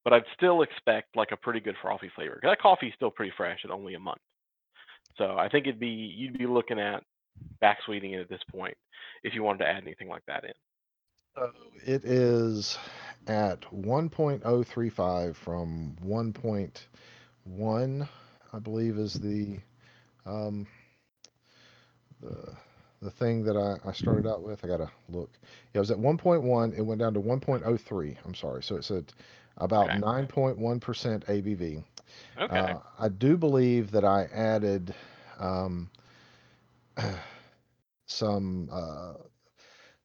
But 0.05 0.13
I'd 0.13 0.25
still 0.37 0.63
expect 0.63 1.17
like 1.17 1.33
a 1.33 1.37
pretty 1.37 1.61
good 1.61 1.75
frothy 1.83 2.11
flavor. 2.15 2.39
That 2.43 2.61
coffee's 2.61 2.93
still 2.95 3.11
pretty 3.11 3.33
fresh 3.37 3.61
at 3.65 3.71
only 3.71 3.95
a 3.95 3.99
month. 3.99 4.21
So 5.19 5.37
I 5.39 5.49
think 5.49 5.67
it'd 5.67 5.81
be 5.81 5.89
you'd 5.89 6.39
be 6.39 6.47
looking 6.47 6.79
at 6.79 7.03
back 7.61 7.79
sweetening 7.85 8.15
it 8.15 8.21
at 8.21 8.29
this 8.29 8.41
point 8.51 8.77
if 9.23 9.35
you 9.35 9.43
wanted 9.43 9.59
to 9.59 9.69
add 9.69 9.83
anything 9.83 10.09
like 10.09 10.25
that 10.27 10.45
in. 10.45 10.53
So 11.35 11.51
it 11.85 12.05
is 12.05 12.79
at 13.27 13.61
1.035 13.73 15.37
from 15.37 15.97
1.1 16.05 18.09
I 18.53 18.59
believe, 18.59 18.97
is 18.97 19.15
the 19.15 19.59
um, 20.25 20.67
the 22.23 22.55
the 23.03 23.11
thing 23.11 23.45
that 23.45 23.57
I, 23.57 23.89
I 23.89 23.93
started 23.93 24.27
out 24.27 24.43
with. 24.43 24.65
I 24.65 24.69
gotta 24.69 24.91
look. 25.09 25.31
Yeah, 25.73 25.79
it 25.79 25.81
was 25.81 25.91
at 25.91 25.99
1.1. 25.99 26.77
It 26.77 26.83
went 26.83 27.01
down 27.01 27.15
to 27.15 27.21
1.03. 27.21 28.17
I'm 28.25 28.35
sorry. 28.35 28.63
So 28.63 28.77
it's 28.77 28.91
at 28.91 29.13
about 29.59 29.93
Okay. 29.93 29.95
9.1% 29.95 30.57
ABV. 30.59 31.85
Okay. 32.39 32.75
Uh, 32.75 32.79
I 32.99 33.09
do 33.09 33.37
believe 33.37 33.91
that 33.93 34.05
I 34.05 34.25
added 34.33 34.95
um, 35.39 35.91
some 38.07 38.69
uh, 38.73 39.15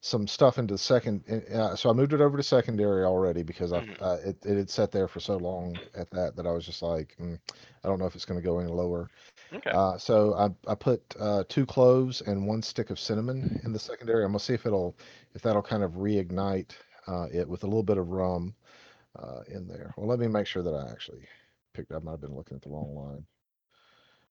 some 0.01 0.27
stuff 0.27 0.57
into 0.57 0.73
the 0.73 0.77
second. 0.79 1.23
Uh, 1.53 1.75
so 1.75 1.89
I 1.89 1.93
moved 1.93 2.13
it 2.13 2.21
over 2.21 2.37
to 2.37 2.43
secondary 2.43 3.03
already 3.05 3.43
because 3.43 3.71
I 3.73 3.79
Mhm. 3.79 4.01
uh, 4.01 4.17
it, 4.25 4.37
it 4.45 4.57
had 4.57 4.69
sat 4.69 4.91
there 4.91 5.07
for 5.07 5.19
so 5.19 5.37
long 5.37 5.79
at 5.95 6.09
that 6.11 6.35
that 6.35 6.47
I 6.47 6.51
was 6.51 6.65
just 6.65 6.81
like, 6.81 7.15
mm, 7.19 7.37
I 7.83 7.87
don't 7.87 7.99
know 7.99 8.05
if 8.07 8.15
it's 8.15 8.25
going 8.25 8.39
to 8.39 8.45
go 8.45 8.59
any 8.59 8.69
lower. 8.71 9.09
Okay. 9.53 9.69
Uh, 9.71 9.97
so 9.97 10.33
I 10.35 10.71
I 10.71 10.75
put 10.75 11.01
uh, 11.19 11.43
two 11.49 11.65
cloves 11.65 12.21
and 12.21 12.47
one 12.47 12.61
stick 12.61 12.89
of 12.89 12.99
cinnamon 12.99 13.59
in 13.63 13.73
the 13.73 13.79
secondary. 13.79 14.23
I'm 14.23 14.31
gonna 14.31 14.39
see 14.39 14.53
if 14.53 14.65
it'll 14.65 14.95
if 15.33 15.41
that'll 15.41 15.61
kind 15.61 15.83
of 15.83 15.91
reignite 15.93 16.71
uh, 17.07 17.27
it 17.31 17.47
with 17.47 17.63
a 17.63 17.67
little 17.67 17.83
bit 17.83 17.97
of 17.97 18.09
rum 18.09 18.53
uh, 19.19 19.41
in 19.47 19.67
there. 19.67 19.93
Well, 19.97 20.07
let 20.07 20.19
me 20.19 20.27
make 20.27 20.47
sure 20.47 20.63
that 20.63 20.73
I 20.73 20.89
actually 20.89 21.27
picked. 21.73 21.91
I 21.91 21.99
might 21.99 22.11
have 22.11 22.21
been 22.21 22.35
looking 22.35 22.55
at 22.55 22.61
the 22.61 22.69
wrong 22.69 22.95
line. 22.95 23.25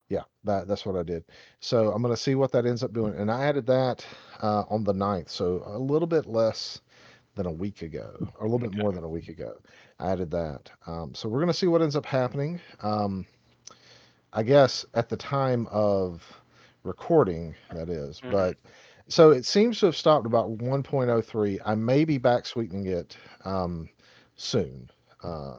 Yeah, 0.09 0.23
that 0.43 0.67
that's 0.67 0.85
what 0.85 0.97
I 0.97 1.03
did. 1.03 1.23
So 1.59 1.91
I'm 1.91 2.01
gonna 2.01 2.17
see 2.17 2.35
what 2.35 2.51
that 2.53 2.65
ends 2.65 2.83
up 2.83 2.93
doing, 2.93 3.13
and 3.15 3.31
I 3.31 3.45
added 3.45 3.67
that 3.67 4.05
uh, 4.41 4.63
on 4.69 4.83
the 4.83 4.93
9th, 4.93 5.29
so 5.29 5.63
a 5.65 5.77
little 5.77 6.07
bit 6.07 6.25
less 6.25 6.81
than 7.35 7.45
a 7.45 7.51
week 7.51 7.81
ago, 7.81 8.27
or 8.37 8.45
a 8.45 8.49
little 8.49 8.59
bit 8.59 8.77
more 8.77 8.91
than 8.91 9.05
a 9.05 9.09
week 9.09 9.29
ago. 9.29 9.53
I 9.99 10.11
added 10.11 10.31
that. 10.31 10.69
Um, 10.85 11.13
so 11.13 11.29
we're 11.29 11.39
gonna 11.39 11.53
see 11.53 11.67
what 11.67 11.81
ends 11.81 11.95
up 11.95 12.05
happening. 12.05 12.59
Um, 12.81 13.25
I 14.33 14.43
guess 14.43 14.85
at 14.93 15.09
the 15.09 15.17
time 15.17 15.67
of 15.71 16.23
recording, 16.83 17.55
that 17.73 17.89
is. 17.89 18.21
Mhm. 18.21 18.31
But 18.31 18.57
so 19.07 19.31
it 19.31 19.45
seems 19.45 19.79
to 19.79 19.87
have 19.87 19.95
stopped 19.95 20.25
about 20.25 20.49
1.03. 20.57 21.59
I 21.65 21.75
may 21.75 22.05
be 22.05 22.17
back 22.17 22.45
sweetening 22.45 22.87
it 22.87 23.17
um, 23.43 23.89
soon. 24.35 24.89
Uh, 25.23 25.57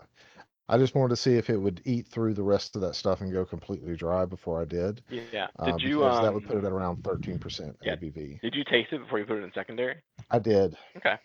I 0.69 0.79
just 0.79 0.95
wanted 0.95 1.11
to 1.11 1.17
see 1.17 1.37
if 1.37 1.51
it 1.51 1.59
would 1.59 1.83
eat 1.85 2.07
through 2.07 2.33
the 2.33 2.43
rest 2.43 2.77
of 2.77 2.83
that 2.83 2.95
stuff 2.95 3.21
and 3.21 3.31
go 3.31 3.45
completely 3.45 3.95
dry 3.95 4.25
before 4.25 4.63
I 4.63 4.65
did, 4.65 5.03
Yeah. 5.11 5.49
uh, 5.59 5.73
Did 5.73 5.83
you 5.83 5.99
because 5.99 6.23
that 6.23 6.33
would 6.33 6.47
put 6.47 6.57
um? 6.57 6.65
it 6.65 6.67
at 6.67 6.73
around 6.73 7.03
13% 7.03 7.77
Yeah. 7.83 7.97
ABV. 7.97 8.41
Did 8.41 8.55
you 8.55 8.65
taste 8.65 8.93
it 8.93 9.01
before 9.01 9.19
you 9.19 9.27
put 9.27 9.37
it 9.37 9.43
in 9.43 9.53
secondary? 9.53 9.97
I 10.31 10.39
did. 10.39 10.77
Okay. 10.97 11.17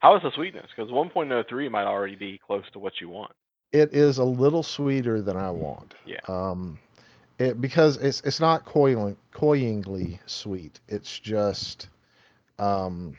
How 0.00 0.16
is 0.16 0.22
the 0.22 0.32
sweetness? 0.32 0.66
Because 0.74 0.90
1.03 0.90 1.68
might 1.70 1.84
already 1.86 2.16
be 2.16 2.38
close 2.44 2.64
to 2.72 2.78
what 2.80 3.00
you 3.00 3.08
want. 3.08 3.32
It 3.72 3.94
is 3.94 4.18
a 4.18 4.24
little 4.24 4.62
sweeter 4.62 5.20
than 5.22 5.36
I 5.36 5.50
want. 5.50 5.94
Yeah. 6.04 6.20
Um, 6.26 6.78
it 7.38 7.60
because 7.60 7.96
it's 7.98 8.20
it's 8.22 8.40
not 8.40 8.64
coying, 8.64 9.16
cloyingly 9.32 10.20
sweet. 10.26 10.80
It's 10.88 11.18
just 11.18 11.88
um, 12.58 13.16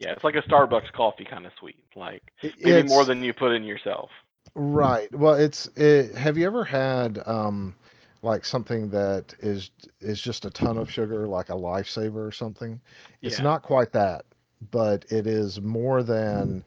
Yeah, 0.00 0.12
it's 0.12 0.24
like 0.24 0.34
a 0.34 0.42
Starbucks 0.42 0.92
coffee 0.92 1.24
kind 1.24 1.46
of 1.46 1.52
sweet. 1.58 1.84
Like 1.96 2.22
maybe 2.62 2.82
more 2.82 3.04
than 3.04 3.22
you 3.22 3.32
put 3.32 3.52
in 3.52 3.64
yourself. 3.64 4.10
right. 4.54 5.12
Well, 5.14 5.34
it's 5.34 5.66
it, 5.76 6.14
have 6.14 6.36
you 6.36 6.46
ever 6.46 6.64
had 6.64 7.20
um, 7.26 7.74
like 8.22 8.44
something 8.44 8.90
that 8.90 9.34
is 9.40 9.70
is 10.00 10.20
just 10.20 10.44
a 10.44 10.50
ton 10.50 10.78
of 10.78 10.90
sugar, 10.90 11.26
like 11.26 11.48
a 11.50 11.54
lifesaver 11.54 12.26
or 12.26 12.32
something? 12.32 12.80
It's 13.22 13.38
Yeah. 13.38 13.42
not 13.42 13.62
quite 13.62 13.92
that, 13.92 14.24
but 14.70 15.04
it 15.10 15.26
is 15.26 15.60
more 15.60 16.02
than 16.02 16.64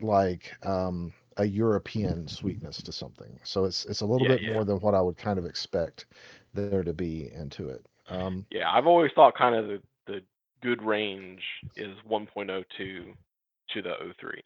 like 0.00 0.54
um, 0.64 1.12
a 1.36 1.44
European 1.44 2.26
sweetness 2.28 2.82
to 2.82 2.92
something. 2.92 3.38
So 3.44 3.64
it's 3.64 3.84
it's 3.86 4.00
a 4.02 4.06
little 4.06 4.26
Yeah, 4.26 4.28
bit 4.28 4.42
yeah. 4.42 4.52
more 4.52 4.64
than 4.64 4.78
what 4.80 4.94
I 4.94 5.00
would 5.00 5.16
kind 5.16 5.38
of 5.38 5.46
expect 5.46 6.06
there 6.54 6.82
to 6.82 6.92
be 6.92 7.30
into 7.32 7.68
it. 7.68 7.86
Um, 8.08 8.46
Yeah, 8.50 8.70
I've 8.70 8.86
always 8.86 9.12
thought 9.14 9.36
kind 9.36 9.54
of 9.54 9.66
the, 9.68 9.82
the 10.06 10.20
good 10.62 10.82
range 10.82 11.42
is 11.76 11.96
1.02 12.08 12.66
to 12.78 13.82
the 13.82 13.94
03. 14.20 14.42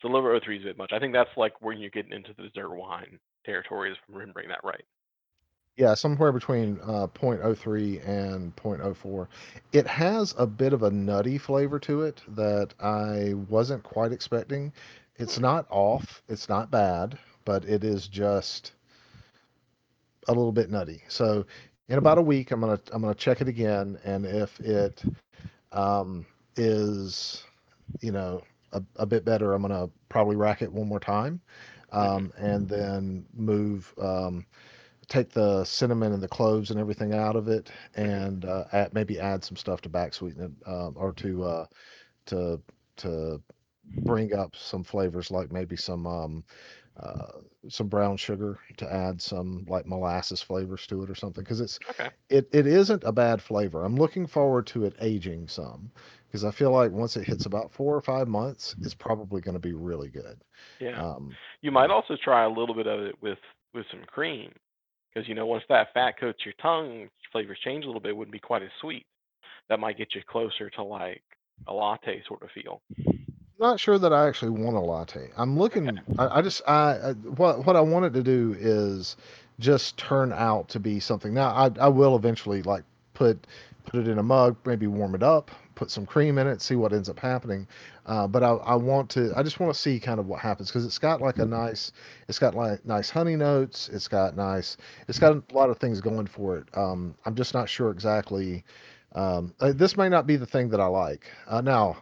So 0.00 0.08
liver 0.08 0.38
03 0.40 0.58
is 0.58 0.62
a 0.64 0.66
bit 0.68 0.78
much. 0.78 0.92
I 0.92 0.98
think 0.98 1.12
that's 1.12 1.36
like 1.36 1.60
when 1.60 1.78
you're 1.78 1.90
getting 1.90 2.12
into 2.12 2.32
the 2.36 2.44
dessert 2.44 2.70
wine 2.74 3.18
territory, 3.44 3.90
if 3.92 3.98
I'm 4.08 4.14
remembering 4.16 4.48
that 4.48 4.64
right. 4.64 4.84
Yeah, 5.76 5.94
somewhere 5.94 6.32
between 6.32 6.78
uh, 6.82 7.06
0.03 7.06 8.06
and 8.06 8.54
0.04. 8.56 9.28
It 9.72 9.86
has 9.86 10.34
a 10.36 10.46
bit 10.46 10.72
of 10.72 10.82
a 10.82 10.90
nutty 10.90 11.38
flavor 11.38 11.78
to 11.80 12.02
it 12.02 12.20
that 12.28 12.74
I 12.80 13.34
wasn't 13.48 13.84
quite 13.84 14.10
expecting. 14.12 14.72
It's 15.18 15.38
Hmm. 15.38 15.40
not 15.40 15.66
off, 15.70 16.22
it's 16.28 16.48
not 16.48 16.70
bad, 16.70 17.18
but 17.44 17.64
it 17.66 17.84
is 17.84 18.08
just 18.08 18.72
a 20.28 20.32
little 20.32 20.52
bit 20.52 20.70
nutty. 20.70 21.02
So 21.08 21.46
in 21.88 21.98
about 21.98 22.18
a 22.18 22.22
week, 22.22 22.50
I'm 22.52 22.60
gonna 22.60 22.80
I'm 22.92 23.02
gonna 23.02 23.14
check 23.14 23.40
it 23.40 23.48
again, 23.48 23.98
and 24.04 24.24
if 24.26 24.60
it 24.60 25.04
um, 25.72 26.26
is, 26.56 27.44
you 28.00 28.12
know, 28.12 28.42
a, 28.72 28.82
a 28.96 29.06
bit 29.06 29.24
better, 29.24 29.52
I'm 29.52 29.62
gonna 29.62 29.88
probably 30.08 30.36
rack 30.36 30.62
it 30.62 30.72
one 30.72 30.88
more 30.88 31.00
time, 31.00 31.40
hmm 31.98 32.06
um, 32.06 32.32
and 32.38 32.68
then 32.68 33.26
move. 33.34 33.94
Um, 34.00 34.46
take 35.08 35.30
the 35.30 35.64
cinnamon 35.64 36.12
and 36.12 36.22
the 36.22 36.28
cloves 36.28 36.70
and 36.70 36.80
everything 36.80 37.14
out 37.14 37.36
of 37.36 37.48
it, 37.48 37.70
hmm 38.02 38.20
and 38.20 38.44
uh, 38.44 38.64
add, 38.72 38.94
maybe 38.94 39.18
add 39.18 39.44
some 39.44 39.56
stuff 39.56 39.80
to 39.82 39.88
back 39.88 40.14
sweeten 40.14 40.42
it, 40.64 40.68
um, 40.68 40.94
or 40.96 41.12
to 41.14 41.44
uh, 41.44 41.66
to 42.26 42.60
to 42.96 43.40
bring 43.96 44.34
up 44.34 44.54
some 44.56 44.84
flavors, 44.84 45.30
like 45.30 45.52
maybe 45.52 45.76
some 45.76 46.06
um, 46.06 46.44
uh, 47.00 47.40
some 47.68 47.88
brown 47.88 48.16
sugar 48.16 48.58
to 48.76 48.92
add 48.92 49.20
some 49.20 49.64
like 49.68 49.86
molasses 49.86 50.42
flavors 50.42 50.86
to 50.86 51.02
it 51.02 51.10
or 51.10 51.14
something, 51.14 51.44
because 51.44 51.60
it's 51.60 51.78
Okay. 51.90 52.10
it 52.28 52.48
it 52.52 52.66
isn't 52.66 53.04
a 53.04 53.12
bad 53.12 53.40
flavor. 53.40 53.84
I'm 53.84 53.96
looking 53.96 54.26
forward 54.26 54.66
to 54.68 54.84
it 54.84 54.94
aging 55.00 55.48
some, 55.48 55.90
because 56.26 56.44
I 56.44 56.50
feel 56.50 56.72
like 56.72 56.90
once 56.90 57.16
it 57.16 57.24
hits 57.24 57.46
about 57.46 57.72
four 57.72 57.94
or 57.94 58.00
five 58.00 58.28
months, 58.28 58.74
it's 58.82 58.94
probably 58.94 59.40
going 59.40 59.54
to 59.54 59.60
be 59.60 59.72
really 59.72 60.08
good. 60.08 60.38
Yeah. 60.80 61.00
Um, 61.00 61.34
You 61.62 61.70
might 61.70 61.90
also 61.90 62.16
try 62.22 62.44
a 62.44 62.48
little 62.48 62.74
bit 62.74 62.86
of 62.86 63.00
it 63.00 63.14
with 63.22 63.38
with 63.74 63.86
some 63.90 64.02
cream, 64.06 64.52
because 65.12 65.28
you 65.28 65.34
know 65.34 65.46
once 65.46 65.64
that 65.68 65.92
fat 65.94 66.18
coats 66.18 66.44
your 66.44 66.54
tongue, 66.60 67.08
flavors 67.32 67.58
change 67.64 67.84
a 67.84 67.86
little 67.86 68.00
bit. 68.00 68.10
It 68.10 68.16
wouldn't 68.16 68.32
be 68.32 68.38
quite 68.40 68.62
as 68.62 68.70
sweet. 68.80 69.06
That 69.68 69.78
might 69.78 69.98
get 69.98 70.14
you 70.14 70.22
closer 70.26 70.70
to 70.70 70.82
like 70.82 71.22
a 71.66 71.72
latte 71.72 72.22
sort 72.26 72.42
of 72.42 72.48
feel. 72.50 72.80
Not 73.58 73.80
sure 73.80 73.98
that 73.98 74.12
I 74.12 74.28
actually 74.28 74.50
want 74.52 74.76
a 74.76 74.80
latte. 74.80 75.30
I'm 75.36 75.58
looking. 75.58 75.88
Okay. 75.88 76.00
I, 76.18 76.38
I 76.38 76.42
just. 76.42 76.62
I, 76.68 76.92
I 76.92 77.12
what 77.12 77.66
what 77.66 77.74
I 77.74 77.80
wanted 77.80 78.12
to 78.14 78.22
do 78.22 78.54
is 78.58 79.16
just 79.58 79.96
turn 79.96 80.32
out 80.32 80.68
to 80.68 80.80
be 80.80 81.00
something. 81.00 81.34
Now 81.34 81.50
I 81.50 81.70
I 81.80 81.88
will 81.88 82.14
eventually 82.14 82.62
like 82.62 82.84
put 83.14 83.46
put 83.84 84.00
it 84.00 84.08
in 84.08 84.18
a 84.18 84.22
mug, 84.22 84.56
maybe 84.64 84.86
warm 84.86 85.16
it 85.16 85.24
up, 85.24 85.50
put 85.74 85.90
some 85.90 86.06
cream 86.06 86.38
in 86.38 86.46
it, 86.46 86.62
see 86.62 86.76
what 86.76 86.92
ends 86.92 87.08
up 87.08 87.18
happening. 87.18 87.66
Uh, 88.06 88.28
but 88.28 88.44
I 88.44 88.50
I 88.50 88.74
want 88.76 89.10
to. 89.10 89.32
I 89.36 89.42
just 89.42 89.58
want 89.58 89.74
to 89.74 89.80
see 89.80 89.98
kind 89.98 90.20
of 90.20 90.26
what 90.28 90.38
happens 90.38 90.68
because 90.68 90.86
it's 90.86 90.98
got 90.98 91.20
like 91.20 91.38
a 91.38 91.44
nice. 91.44 91.90
It's 92.28 92.38
got 92.38 92.54
like 92.54 92.84
nice 92.84 93.10
honey 93.10 93.34
notes. 93.34 93.88
It's 93.92 94.06
got 94.06 94.36
nice. 94.36 94.76
It's 95.08 95.18
got 95.18 95.32
a 95.32 95.42
lot 95.52 95.68
of 95.68 95.78
things 95.78 96.00
going 96.00 96.28
for 96.28 96.58
it. 96.58 96.68
Um, 96.74 97.16
I'm 97.24 97.34
just 97.34 97.54
not 97.54 97.68
sure 97.68 97.90
exactly. 97.90 98.64
Um, 99.16 99.52
uh, 99.58 99.72
this 99.72 99.96
may 99.96 100.08
not 100.08 100.28
be 100.28 100.36
the 100.36 100.46
thing 100.46 100.68
that 100.68 100.80
I 100.80 100.86
like. 100.86 101.28
Uh, 101.48 101.60
now. 101.60 101.96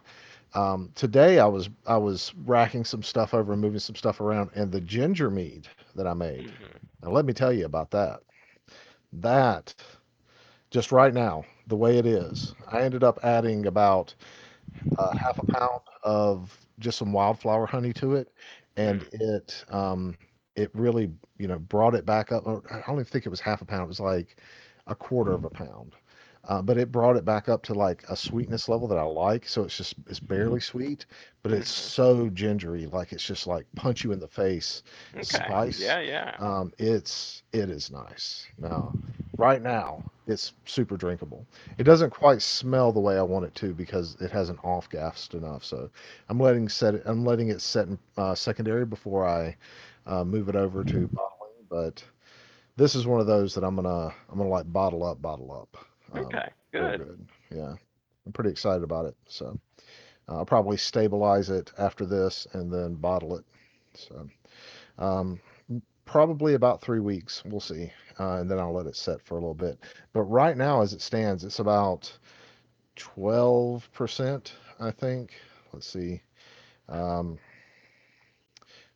Um, 0.53 0.91
today 0.95 1.39
I 1.39 1.45
was 1.45 1.69
I 1.85 1.97
was 1.97 2.33
racking 2.35 2.85
some 2.85 3.03
stuff 3.03 3.33
over 3.33 3.53
and 3.53 3.61
moving 3.61 3.79
some 3.79 3.95
stuff 3.95 4.21
around, 4.21 4.51
and 4.55 4.71
the 4.71 4.81
ginger 4.81 5.29
mead 5.29 5.67
that 5.95 6.07
I 6.07 6.13
made. 6.13 6.51
hmm 6.59 6.77
Now 7.03 7.09
let 7.11 7.25
me 7.25 7.33
tell 7.33 7.53
you 7.53 7.65
about 7.65 7.91
that. 7.91 8.21
That 9.13 9.75
just 10.71 10.91
right 10.91 11.13
now, 11.13 11.45
the 11.67 11.75
way 11.75 11.97
it 11.97 12.05
is, 12.05 12.53
I 12.71 12.81
ended 12.83 13.03
up 13.03 13.19
adding 13.23 13.65
about 13.67 14.15
uh, 14.97 15.11
half 15.25 15.39
a 15.39 15.43
pound 15.57 15.81
of 16.03 16.57
just 16.79 16.97
some 16.97 17.11
wildflower 17.13 17.65
honey 17.67 17.93
to 17.93 18.15
it, 18.15 18.31
and 18.77 19.03
Mm. 19.03 19.13
it 19.13 19.65
um, 19.69 20.17
it 20.55 20.69
really 20.73 21.11
you 21.37 21.47
know 21.47 21.59
brought 21.59 21.95
it 21.95 22.05
back 22.05 22.31
up. 22.31 22.45
I 22.47 22.81
don't 22.87 22.95
even 22.95 23.05
think 23.05 23.25
it 23.25 23.29
was 23.29 23.41
half 23.41 23.61
a 23.61 23.65
pound. 23.65 23.83
It 23.83 23.87
was 23.87 23.99
like 23.99 24.37
a 24.87 24.95
quarter 24.95 25.33
of 25.33 25.45
a 25.45 25.49
pound. 25.49 25.95
Uh, 26.47 26.61
but 26.61 26.77
it 26.77 26.91
brought 26.91 27.17
it 27.17 27.25
back 27.25 27.49
up 27.49 27.63
to 27.63 27.73
like 27.73 28.03
a 28.09 28.15
sweetness 28.17 28.69
level 28.69 28.87
that 28.87 28.97
I 28.99 29.03
like. 29.03 29.47
So 29.47 29.63
it's 29.63 29.77
just 29.77 29.95
it's 30.07 30.19
barely 30.19 30.59
sweet, 30.61 31.05
but 31.43 31.51
it's 31.51 31.69
hmm 31.71 31.91
so 31.91 32.29
gingery, 32.29 32.87
like 32.87 33.13
it's 33.13 33.25
just 33.25 33.47
like 33.47 33.67
punch 33.75 34.03
you 34.03 34.11
in 34.13 34.19
the 34.19 34.27
face 34.27 34.83
Okay. 35.15 35.49
spice. 35.49 35.77
Yeah, 35.77 35.99
yeah. 35.99 36.39
Um, 36.39 36.71
it's 36.77 37.43
it 37.53 37.69
is 37.69 37.91
nice. 37.91 38.47
Now, 38.57 38.95
right 39.37 39.61
now, 39.61 40.03
it's 40.27 40.53
super 40.65 40.97
drinkable. 40.97 41.47
It 41.77 41.83
doesn't 41.83 42.11
quite 42.11 42.41
smell 42.41 42.91
the 42.91 42.99
way 42.99 43.17
I 43.17 43.23
want 43.23 43.45
it 43.45 43.55
to 43.55 43.73
because 43.73 44.15
it 44.21 44.31
hasn't 44.31 44.63
off 44.63 44.89
gassed 44.89 45.33
enough. 45.33 45.63
So 45.63 45.89
I'm 46.29 46.39
letting 46.39 46.69
set 46.69 46.95
it. 46.95 47.03
I'm 47.05 47.25
letting 47.25 47.49
it 47.49 47.61
set 47.61 47.87
in 47.87 47.97
uh, 48.17 48.35
secondary 48.35 48.85
before 48.85 49.25
I 49.27 49.55
uh, 50.05 50.23
move 50.23 50.49
it 50.49 50.55
over 50.55 50.83
to 50.85 51.07
bottling. 51.07 51.65
But 51.69 52.03
this 52.77 52.95
is 52.95 53.07
one 53.07 53.19
of 53.21 53.27
those 53.27 53.53
that 53.55 53.63
I'm 53.63 53.75
gonna 53.75 54.13
I'm 54.29 54.37
gonna 54.37 54.49
like 54.49 54.71
bottle 54.71 55.03
up, 55.03 55.21
bottle 55.21 55.51
up. 55.51 55.77
Um, 56.13 56.25
Okay. 56.25 56.49
real 56.73 56.89
Good. 56.89 56.97
good. 56.97 57.27
Yeah, 57.51 57.75
I'm 58.25 58.31
pretty 58.33 58.49
excited 58.51 58.83
about 58.83 59.05
it. 59.05 59.15
So 59.27 59.59
uh, 60.29 60.37
I'll 60.37 60.45
probably 60.45 60.77
stabilize 60.77 61.49
it 61.49 61.71
after 61.77 62.05
this 62.05 62.47
and 62.53 62.71
then 62.71 62.95
bottle 62.95 63.37
it. 63.37 63.45
So 63.93 64.27
um, 64.99 65.39
probably 66.05 66.53
about 66.53 66.81
three 66.81 66.99
weeks. 66.99 67.43
We'll 67.45 67.59
see, 67.59 67.91
uh, 68.19 68.37
and 68.37 68.49
then 68.49 68.59
I'll 68.59 68.73
let 68.73 68.85
it 68.87 68.95
set 68.95 69.21
for 69.21 69.35
a 69.35 69.39
little 69.39 69.53
bit. 69.53 69.79
But 70.13 70.23
right 70.23 70.55
now, 70.57 70.81
as 70.81 70.93
it 70.93 71.01
stands, 71.01 71.43
it's 71.43 71.59
about 71.59 72.11
twelve 72.95 73.89
percent, 73.93 74.53
I 74.79 74.91
think. 74.91 75.33
Let's 75.73 75.87
see. 75.87 76.21
Um, 76.89 77.37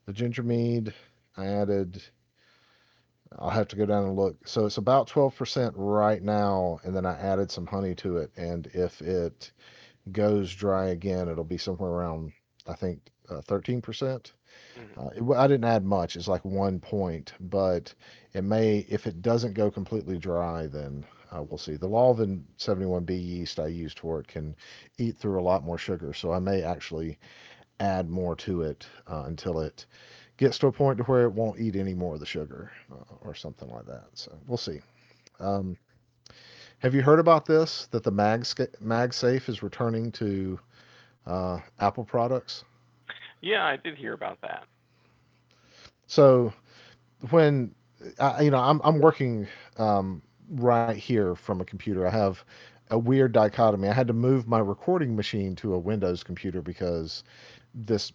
the 0.06 0.13
ginger 0.13 0.44
mead, 0.44 0.94
I 1.38 1.48
added. 1.48 2.01
I'll 3.39 3.50
have 3.50 3.67
to 3.69 3.75
go 3.75 3.85
down 3.85 4.05
and 4.05 4.15
look. 4.15 4.47
So 4.47 4.65
it's 4.65 4.77
about 4.77 5.07
12% 5.07 5.73
right 5.77 6.21
now, 6.21 6.79
and 6.83 6.95
then 6.95 7.05
I 7.05 7.17
added 7.19 7.51
some 7.51 7.65
honey 7.67 7.95
to 7.95 8.17
it. 8.17 8.31
And 8.38 8.67
if 8.73 9.01
it 9.01 9.51
goes 10.11 10.53
dry 10.53 10.88
again, 10.88 11.29
it'll 11.29 11.43
be 11.43 11.57
somewhere 11.57 11.91
around, 11.91 12.33
I 12.67 12.73
think, 12.75 13.11
uh, 13.29 13.41
13%. 13.41 14.33
Mhm. 14.77 15.31
Uh, 15.31 15.33
I 15.35 15.47
didn't 15.47 15.65
add 15.65 15.85
much. 15.85 16.15
It's 16.15 16.27
like 16.27 16.43
one 16.45 16.79
point, 16.79 17.33
but 17.39 17.93
it 18.33 18.43
may, 18.43 18.79
if 18.89 19.07
it 19.07 19.21
doesn't 19.21 19.53
go 19.53 19.71
completely 19.71 20.17
dry, 20.17 20.67
then 20.67 21.05
uh, 21.31 21.43
we'll 21.43 21.57
see. 21.57 21.75
The 21.77 21.88
Lalvin 21.89 22.43
71B 22.57 23.15
yeast 23.15 23.59
I 23.59 23.67
used 23.67 24.00
for 24.00 24.19
it 24.19 24.27
can 24.27 24.55
eat 24.97 25.17
through 25.17 25.39
a 25.39 25.43
lot 25.43 25.63
more 25.63 25.77
sugar, 25.77 26.13
so 26.13 26.31
I 26.31 26.39
may 26.39 26.61
actually 26.63 27.17
add 27.79 28.09
more 28.09 28.35
to 28.38 28.61
it 28.63 28.88
uh, 29.07 29.23
until 29.25 29.59
it 29.59 29.85
gets 30.41 30.57
to 30.57 30.65
a 30.65 30.71
point 30.71 30.98
to 30.98 31.03
where 31.03 31.21
it 31.21 31.31
won't 31.31 31.60
eat 31.60 31.75
any 31.75 31.93
more 31.93 32.15
of 32.15 32.19
the 32.19 32.25
sugar 32.25 32.71
uh, 32.91 33.13
or 33.21 33.36
something 33.36 33.69
like 33.69 33.86
that. 33.86 34.05
So 34.15 34.36
we'll 34.48 34.57
see. 34.57 34.79
Um, 35.39 35.77
have 36.79 36.95
you 36.95 37.03
heard 37.03 37.19
about 37.19 37.45
this? 37.45 37.88
That 37.91 38.01
the 38.01 38.10
Mag 38.10 38.41
MagSafe 38.41 39.48
is 39.48 39.62
returning 39.62 40.12
to 40.13 40.60
uh, 41.27 41.60
Apple 41.79 42.03
products. 42.03 42.63
Yeah, 43.41 43.63
I 43.63 43.77
did 43.77 43.95
hear 43.95 44.13
about 44.13 44.41
that. 44.41 44.65
So 46.07 46.51
when 47.29 47.75
I, 48.19 48.41
you 48.41 48.50
know 48.50 48.57
I'm 48.57 48.81
I'm 48.83 49.00
working 49.00 49.48
um, 49.77 50.24
right 50.50 50.98
here 50.98 51.36
from 51.36 51.62
a 51.62 51.65
computer. 51.65 52.07
I 52.07 52.10
have 52.10 52.43
a 52.89 52.98
weird 52.98 53.31
dichotomy. 53.31 53.89
I 53.89 53.93
had 53.93 54.07
to 54.07 54.13
move 54.13 54.48
my 54.48 54.60
recording 54.60 55.15
machine 55.15 55.55
to 55.57 55.75
a 55.75 55.79
Windows 55.79 56.24
computer 56.24 56.63
because 56.63 57.24
this 57.75 58.12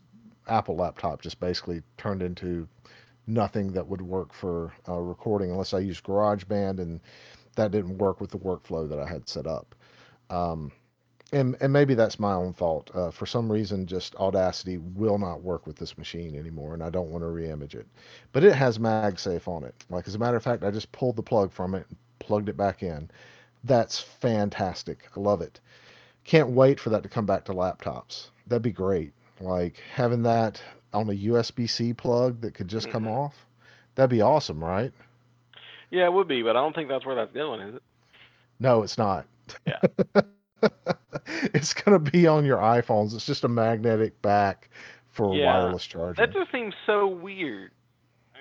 Apple 0.46 0.76
laptop 0.76 1.20
just 1.22 1.40
basically 1.40 1.82
turned 1.96 2.22
into 2.22 2.68
nothing 3.26 3.72
that 3.72 3.86
would 3.86 4.02
work 4.02 4.32
for 4.32 4.72
uh, 4.88 4.98
recording 4.98 5.50
unless 5.50 5.74
I 5.74 5.80
used 5.80 6.04
GarageBand, 6.04 6.78
and 6.78 7.00
that 7.56 7.70
didn't 7.72 7.98
work 7.98 8.20
with 8.20 8.30
the 8.30 8.38
workflow 8.38 8.88
that 8.88 8.98
I 8.98 9.08
had 9.08 9.28
set 9.28 9.46
up. 9.46 9.74
Um, 10.30 10.72
and 11.32 11.56
and 11.60 11.72
maybe 11.72 11.94
that's 11.94 12.20
my 12.20 12.34
own 12.34 12.52
fault. 12.52 12.90
Uh, 12.94 13.10
for 13.10 13.26
some 13.26 13.50
reason, 13.50 13.86
just 13.86 14.14
Audacity 14.16 14.78
will 14.78 15.18
not 15.18 15.42
work 15.42 15.66
with 15.66 15.76
this 15.76 15.98
machine 15.98 16.36
anymore, 16.36 16.74
and 16.74 16.82
I 16.82 16.90
don't 16.90 17.10
want 17.10 17.22
to 17.22 17.28
reimage 17.28 17.74
it. 17.74 17.86
But 18.32 18.44
it 18.44 18.54
has 18.54 18.78
MagSafe 18.78 19.48
on 19.48 19.64
it. 19.64 19.74
Like 19.90 20.06
as 20.06 20.14
a 20.14 20.18
matter 20.18 20.36
of 20.36 20.44
fact, 20.44 20.62
I 20.62 20.70
just 20.70 20.92
pulled 20.92 21.16
the 21.16 21.22
plug 21.22 21.52
from 21.52 21.74
it, 21.74 21.86
and 21.88 21.96
plugged 22.20 22.48
it 22.48 22.56
back 22.56 22.82
in. 22.82 23.10
That's 23.64 23.98
fantastic. 23.98 25.08
I 25.16 25.20
love 25.20 25.40
it. 25.40 25.60
Can't 26.22 26.50
wait 26.50 26.78
for 26.78 26.90
that 26.90 27.02
to 27.02 27.08
come 27.08 27.26
back 27.26 27.44
to 27.46 27.52
laptops. 27.52 28.30
That'd 28.46 28.62
be 28.62 28.70
great. 28.70 29.12
Like 29.40 29.82
having 29.94 30.22
that 30.22 30.62
on 30.92 31.08
a 31.10 31.12
USB-C 31.12 31.92
plug 31.94 32.40
that 32.40 32.54
could 32.54 32.68
just 32.68 32.90
come 32.90 33.04
Mhm. 33.04 33.12
off. 33.12 33.46
That'd 33.94 34.10
be 34.10 34.22
awesome, 34.22 34.62
right? 34.62 34.92
Yeah, 35.90 36.04
it 36.04 36.12
would 36.12 36.28
be, 36.28 36.42
but 36.42 36.56
I 36.56 36.60
don't 36.60 36.74
think 36.74 36.88
that's 36.88 37.06
where 37.06 37.14
that's 37.14 37.32
going, 37.32 37.60
is 37.60 37.74
it? 37.76 37.82
No, 38.58 38.82
it's 38.82 38.98
not. 38.98 39.26
Yeah. 39.66 39.80
it's 41.54 41.72
gonna 41.74 41.98
be 41.98 42.26
on 42.26 42.44
your 42.44 42.58
iPhones. 42.58 43.14
It's 43.14 43.26
just 43.26 43.44
a 43.44 43.48
magnetic 43.48 44.20
back 44.22 44.70
for 45.10 45.34
Yeah, 45.34 45.46
wireless 45.46 45.86
charging. 45.86 46.24
That 46.24 46.32
just 46.32 46.50
seems 46.50 46.74
so 46.86 47.06
weird. 47.06 47.72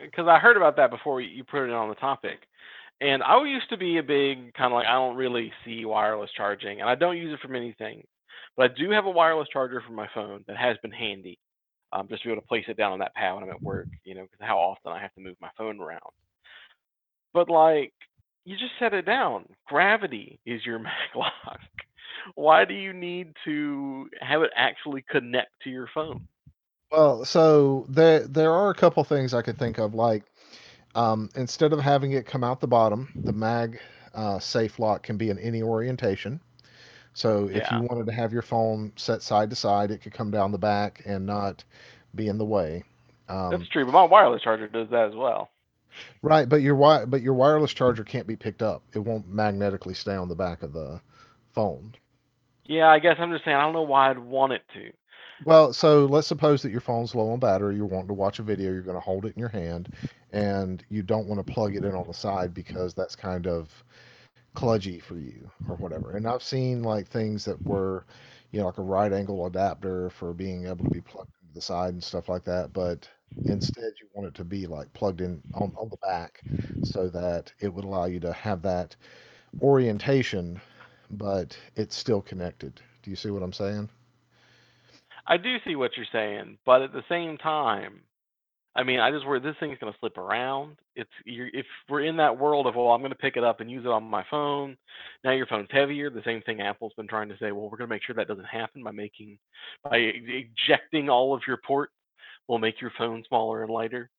Because 0.02 0.28
I 0.28 0.40
heard 0.40 0.58
about 0.58 0.75
that 0.78 0.90
before 0.90 1.22
you 1.22 1.44
put 1.44 1.64
it 1.64 1.72
on 1.72 1.90
the 1.90 1.96
topic. 1.96 2.48
And 3.02 3.24
I 3.24 3.42
used 3.44 3.70
to 3.70 3.78
be 3.78 3.98
a 3.98 4.04
big 4.04 4.54
kind 4.54 4.72
of 4.72 4.78
like 4.78 4.88
I 4.88 4.94
don't 4.94 5.18
really 5.18 5.52
see 5.64 5.86
wireless 5.86 6.32
charging, 6.32 6.82
and 6.82 6.90
I 6.90 6.96
don't 6.96 7.18
use 7.18 7.34
it 7.34 7.40
for 7.40 7.50
many 7.50 7.74
things. 7.74 8.06
But 8.58 8.72
I 8.72 8.74
do 8.74 8.92
have 8.92 9.06
a 9.06 9.12
wireless 9.12 9.50
charger 9.52 9.82
for 9.86 9.94
my 9.94 10.08
phone 10.14 10.44
that 10.48 10.58
has 10.58 10.78
been 10.82 10.92
handy, 10.92 11.40
um, 11.92 12.08
just 12.08 12.24
to 12.24 12.30
be 12.30 12.32
able 12.32 12.42
to 12.42 12.48
place 12.48 12.66
it 12.68 12.78
down 12.78 12.94
on 12.94 13.00
that 13.00 13.14
pad 13.16 13.36
when 13.36 13.44
I'm 13.44 13.50
at 13.50 13.64
work. 13.64 13.88
You 14.04 14.16
know, 14.16 14.24
because 14.24 14.46
how 14.46 14.58
often 14.58 14.92
I 14.92 15.01
have 15.01 15.14
to 15.16 15.22
move 15.22 15.36
my 15.42 15.50
phone 15.58 15.79
around. 15.79 16.01
But 17.34 17.50
like, 17.50 17.94
you 18.46 18.56
just 18.56 18.72
set 18.79 18.94
it 18.94 19.06
down. 19.06 19.46
Gravity 19.68 20.40
is 20.46 20.66
your 20.66 20.79
mag 20.79 21.16
lock. 21.16 21.60
Why 22.36 22.66
do 22.66 22.74
you 22.74 22.94
need 22.94 23.34
to 23.46 24.10
have 24.22 24.42
it 24.42 24.51
actually 24.56 25.03
connect 25.10 25.51
to 25.64 25.70
your 25.70 25.88
phone? 25.94 26.27
Well, 26.92 27.25
so 27.25 27.86
there 27.90 28.25
there 28.27 28.53
are 28.53 28.70
a 28.70 28.75
couple 28.75 29.03
things 29.03 29.34
I 29.34 29.42
could 29.42 29.58
think 29.58 29.79
of. 29.79 29.94
Like, 29.94 30.24
um, 30.96 31.29
instead 31.36 31.74
of 31.74 31.79
having 31.79 32.14
it 32.14 32.25
come 32.25 32.44
out 32.44 32.62
the 32.62 32.68
bottom, 32.68 33.10
the 33.16 33.34
mag 33.34 33.79
uh, 34.14 34.40
safe 34.40 34.79
lock 34.79 35.03
can 35.03 35.18
be 35.18 35.29
in 35.29 35.38
any 35.40 35.62
orientation. 35.62 36.40
So 37.16 37.48
if 37.50 37.72
you 37.72 37.82
wanted 37.82 38.06
to 38.08 38.12
have 38.12 38.34
your 38.34 38.42
phone 38.44 38.92
set 38.98 39.22
side 39.24 39.50
to 39.50 39.56
side, 39.56 39.90
it 39.90 40.01
could 40.01 40.14
come 40.14 40.32
down 40.32 40.51
the 40.51 40.58
back 40.58 41.01
and 41.06 41.25
not 41.25 41.64
be 42.14 42.28
in 42.28 42.38
the 42.38 42.46
way. 42.46 42.84
that's 43.28 43.54
Um, 43.56 43.68
true. 43.72 43.86
But 43.86 43.94
my 43.94 44.04
wireless 44.04 44.44
charger 44.44 44.68
does 44.68 44.90
that 44.92 45.08
as 45.08 45.16
well. 45.16 45.50
right, 46.22 46.48
but 46.48 46.62
your 46.62 46.75
wi 46.75 47.06
but 47.06 47.22
your 47.22 47.34
wireless 47.34 47.74
charger 47.74 48.04
can't 48.04 48.28
be 48.28 48.36
picked 48.36 48.62
up. 48.62 48.84
It 48.94 49.00
won't 49.00 49.28
magnetically 49.30 49.94
stay 49.94 50.16
on 50.16 50.28
the 50.28 50.36
back 50.36 50.62
of 50.62 50.74
the 50.74 51.01
phone. 51.54 51.96
Yeah, 52.66 52.90
I 52.90 53.00
guess 53.00 53.16
I'm 53.20 53.32
just 53.32 53.46
saying 53.46 53.56
I 53.58 53.62
don't 53.62 53.74
know 53.74 53.84
why 53.84 54.10
I'd 54.10 54.20
want 54.20 54.54
it 54.54 54.64
to. 54.74 54.92
Well, 55.46 55.74
so 55.74 56.06
let's 56.06 56.28
suppose 56.28 56.62
that 56.64 56.72
your 56.72 56.82
phone's 56.82 57.14
low 57.16 57.30
on 57.32 57.40
battery, 57.40 57.75
you're 57.75 57.86
wanting 57.86 58.08
to 58.08 58.14
watch 58.14 58.40
a 58.40 58.44
video, 58.44 58.72
you're 58.72 58.82
going 58.82 58.96
to 58.98 59.01
hold 59.01 59.25
it 59.25 59.34
in 59.36 59.40
your 59.40 59.50
hand, 59.50 59.94
and 60.32 60.84
you 60.90 61.04
don't 61.04 61.28
want 61.28 61.46
to 61.46 61.54
plug 61.54 61.75
it 61.75 61.84
in 61.84 61.94
on 61.94 62.08
the 62.08 62.14
side 62.14 62.54
because 62.54 62.94
that's 62.94 63.16
kind 63.16 63.46
of 63.48 63.70
kludgy 64.55 65.01
for 65.01 65.18
you 65.18 65.50
or 65.70 65.75
whatever. 65.75 66.11
And 66.18 66.27
I've 66.27 66.44
seen 66.44 66.83
like 66.83 67.07
things 67.07 67.46
that 67.46 67.63
were, 67.65 68.05
you 68.51 68.59
know, 68.59 68.68
like 68.68 68.77
a 68.77 68.83
right 68.83 69.11
angle 69.11 69.46
adapter 69.46 70.09
for 70.09 70.33
being 70.33 70.65
able 70.65 70.85
to 70.85 70.91
be 70.91 71.01
plugged 71.01 71.31
into 71.41 71.53
the 71.53 71.61
side 71.61 71.94
and 71.94 72.03
stuff 72.03 72.29
like 72.29 72.44
that, 72.46 72.74
but 72.74 73.09
instead 73.46 73.91
you 74.00 74.07
want 74.13 74.27
it 74.27 74.33
to 74.35 74.44
be 74.44 74.65
like 74.65 74.91
plugged 74.94 75.22
in 75.22 75.41
on, 75.53 75.74
on 75.77 75.89
the 75.89 75.98
back 75.98 76.44
so 76.83 77.09
that 77.09 77.51
it 77.59 77.74
would 77.74 77.85
allow 77.85 78.05
you 78.05 78.20
to 78.20 78.33
have 78.33 78.61
that 78.61 78.96
orientation, 79.61 80.59
but 81.11 81.57
it's 81.75 81.96
still 81.96 82.22
connected. 82.22 82.81
Do 83.03 83.09
you 83.09 83.15
see 83.15 83.29
what 83.29 83.44
I'm 83.44 83.53
saying? 83.53 83.89
I 85.27 85.37
do 85.37 85.57
see 85.65 85.75
what 85.75 85.91
you're 85.98 86.05
saying, 86.11 86.57
but 86.65 86.81
at 86.81 86.94
the 86.94 87.03
same 87.09 87.37
time, 87.37 88.01
I 88.77 88.83
mean, 88.83 89.00
I 89.00 89.09
just 89.09 89.25
worry 89.25 89.40
this 89.40 89.55
thing's 89.59 89.77
gonna 89.79 89.96
slip 90.00 90.18
around. 90.18 90.75
It's 90.96 91.09
you're, 91.24 91.48
if 91.53 91.66
we're 91.90 92.01
in 92.03 92.18
that 92.18 92.38
world 92.38 92.68
of 92.68 92.75
well, 92.75 92.90
I'm 92.90 93.01
gonna 93.01 93.16
pick 93.16 93.38
it 93.38 93.44
up 93.44 93.61
and 93.61 93.72
use 93.72 93.85
it 93.85 93.92
on 93.92 94.03
my 94.03 94.25
phone. 94.29 94.75
Now 95.24 95.31
your 95.31 95.46
phone's 95.48 95.70
heavier. 95.72 96.09
The 96.09 96.24
same 96.25 96.42
thing 96.42 96.59
Apple's 96.61 96.94
been 96.98 97.07
trying 97.07 97.29
to 97.29 97.38
say. 97.38 97.51
Well, 97.53 97.70
we're 97.70 97.77
gonna 97.77 97.88
make 97.90 98.03
sure 98.03 98.16
that 98.16 98.27
doesn't 98.27 98.44
happen 98.46 98.83
by 98.83 98.92
making 98.92 99.38
by 99.83 99.98
ejecting 99.98 101.09
all 101.09 101.33
of 101.33 101.42
your 101.48 101.57
ports. 101.66 101.94
We'll 102.48 102.59
make 102.59 102.81
your 102.81 102.92
phone 102.98 103.24
smaller 103.27 103.64
and 103.64 103.72
lighter. 103.72 104.09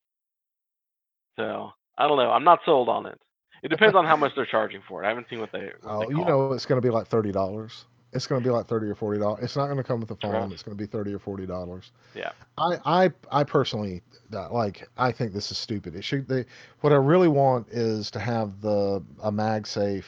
So 1.37 1.71
I 1.99 2.09
don't 2.09 2.17
know. 2.17 2.31
I'm 2.31 2.45
not 2.45 2.61
sold 2.65 2.89
on 2.89 3.07
it. 3.07 3.21
It 3.63 3.69
depends 3.69 3.95
on 3.97 4.05
how 4.05 4.17
much 4.17 4.33
they're 4.37 4.47
charging 4.47 4.81
for 4.89 5.03
it. 5.03 5.07
I 5.07 5.09
haven't 5.11 5.29
seen 5.29 5.41
what 5.41 5.51
they 5.53 5.71
what 5.83 6.01
they 6.01 6.07
Oh, 6.07 6.11
you 6.11 6.17
cost. 6.17 6.29
know, 6.29 6.53
it's 6.53 6.67
going 6.67 6.81
to 6.81 6.87
be 6.87 6.91
like 6.93 7.07
thirty 7.07 7.33
dollars. 7.33 7.85
It's 8.13 8.27
going 8.27 8.43
to 8.43 8.47
be 8.47 8.51
like 8.51 8.67
thirty 8.67 8.87
or 8.87 8.95
forty 8.95 9.19
dollars. 9.19 9.45
It's 9.45 9.57
not 9.57 9.67
going 9.67 9.77
to 9.77 9.85
come 9.85 10.01
with 10.01 10.09
True. 10.09 10.31
phone. 10.31 10.53
It's 10.53 10.63
going 10.63 10.77
to 10.77 10.83
be 10.83 10.87
thirty 10.87 11.13
or 11.13 11.19
forty 11.19 11.47
dollars. 11.47 11.93
Yeah. 12.15 12.31
I, 12.57 12.79
I, 12.85 13.11
I 13.31 13.45
personally 13.45 14.03
uh, 14.33 14.51
like. 14.53 14.89
I 14.97 15.13
think 15.13 15.33
this 15.33 15.51
is 15.51 15.59
stupid. 15.59 15.95
It 15.95 16.03
should. 16.03 16.27
They, 16.29 16.47
what 16.81 16.93
I 16.93 16.97
really 16.97 17.29
want 17.29 17.69
is 17.69 18.11
to 18.13 18.19
have 18.19 18.61
the 18.61 19.03
a 19.23 19.31
MagSafe 19.31 20.05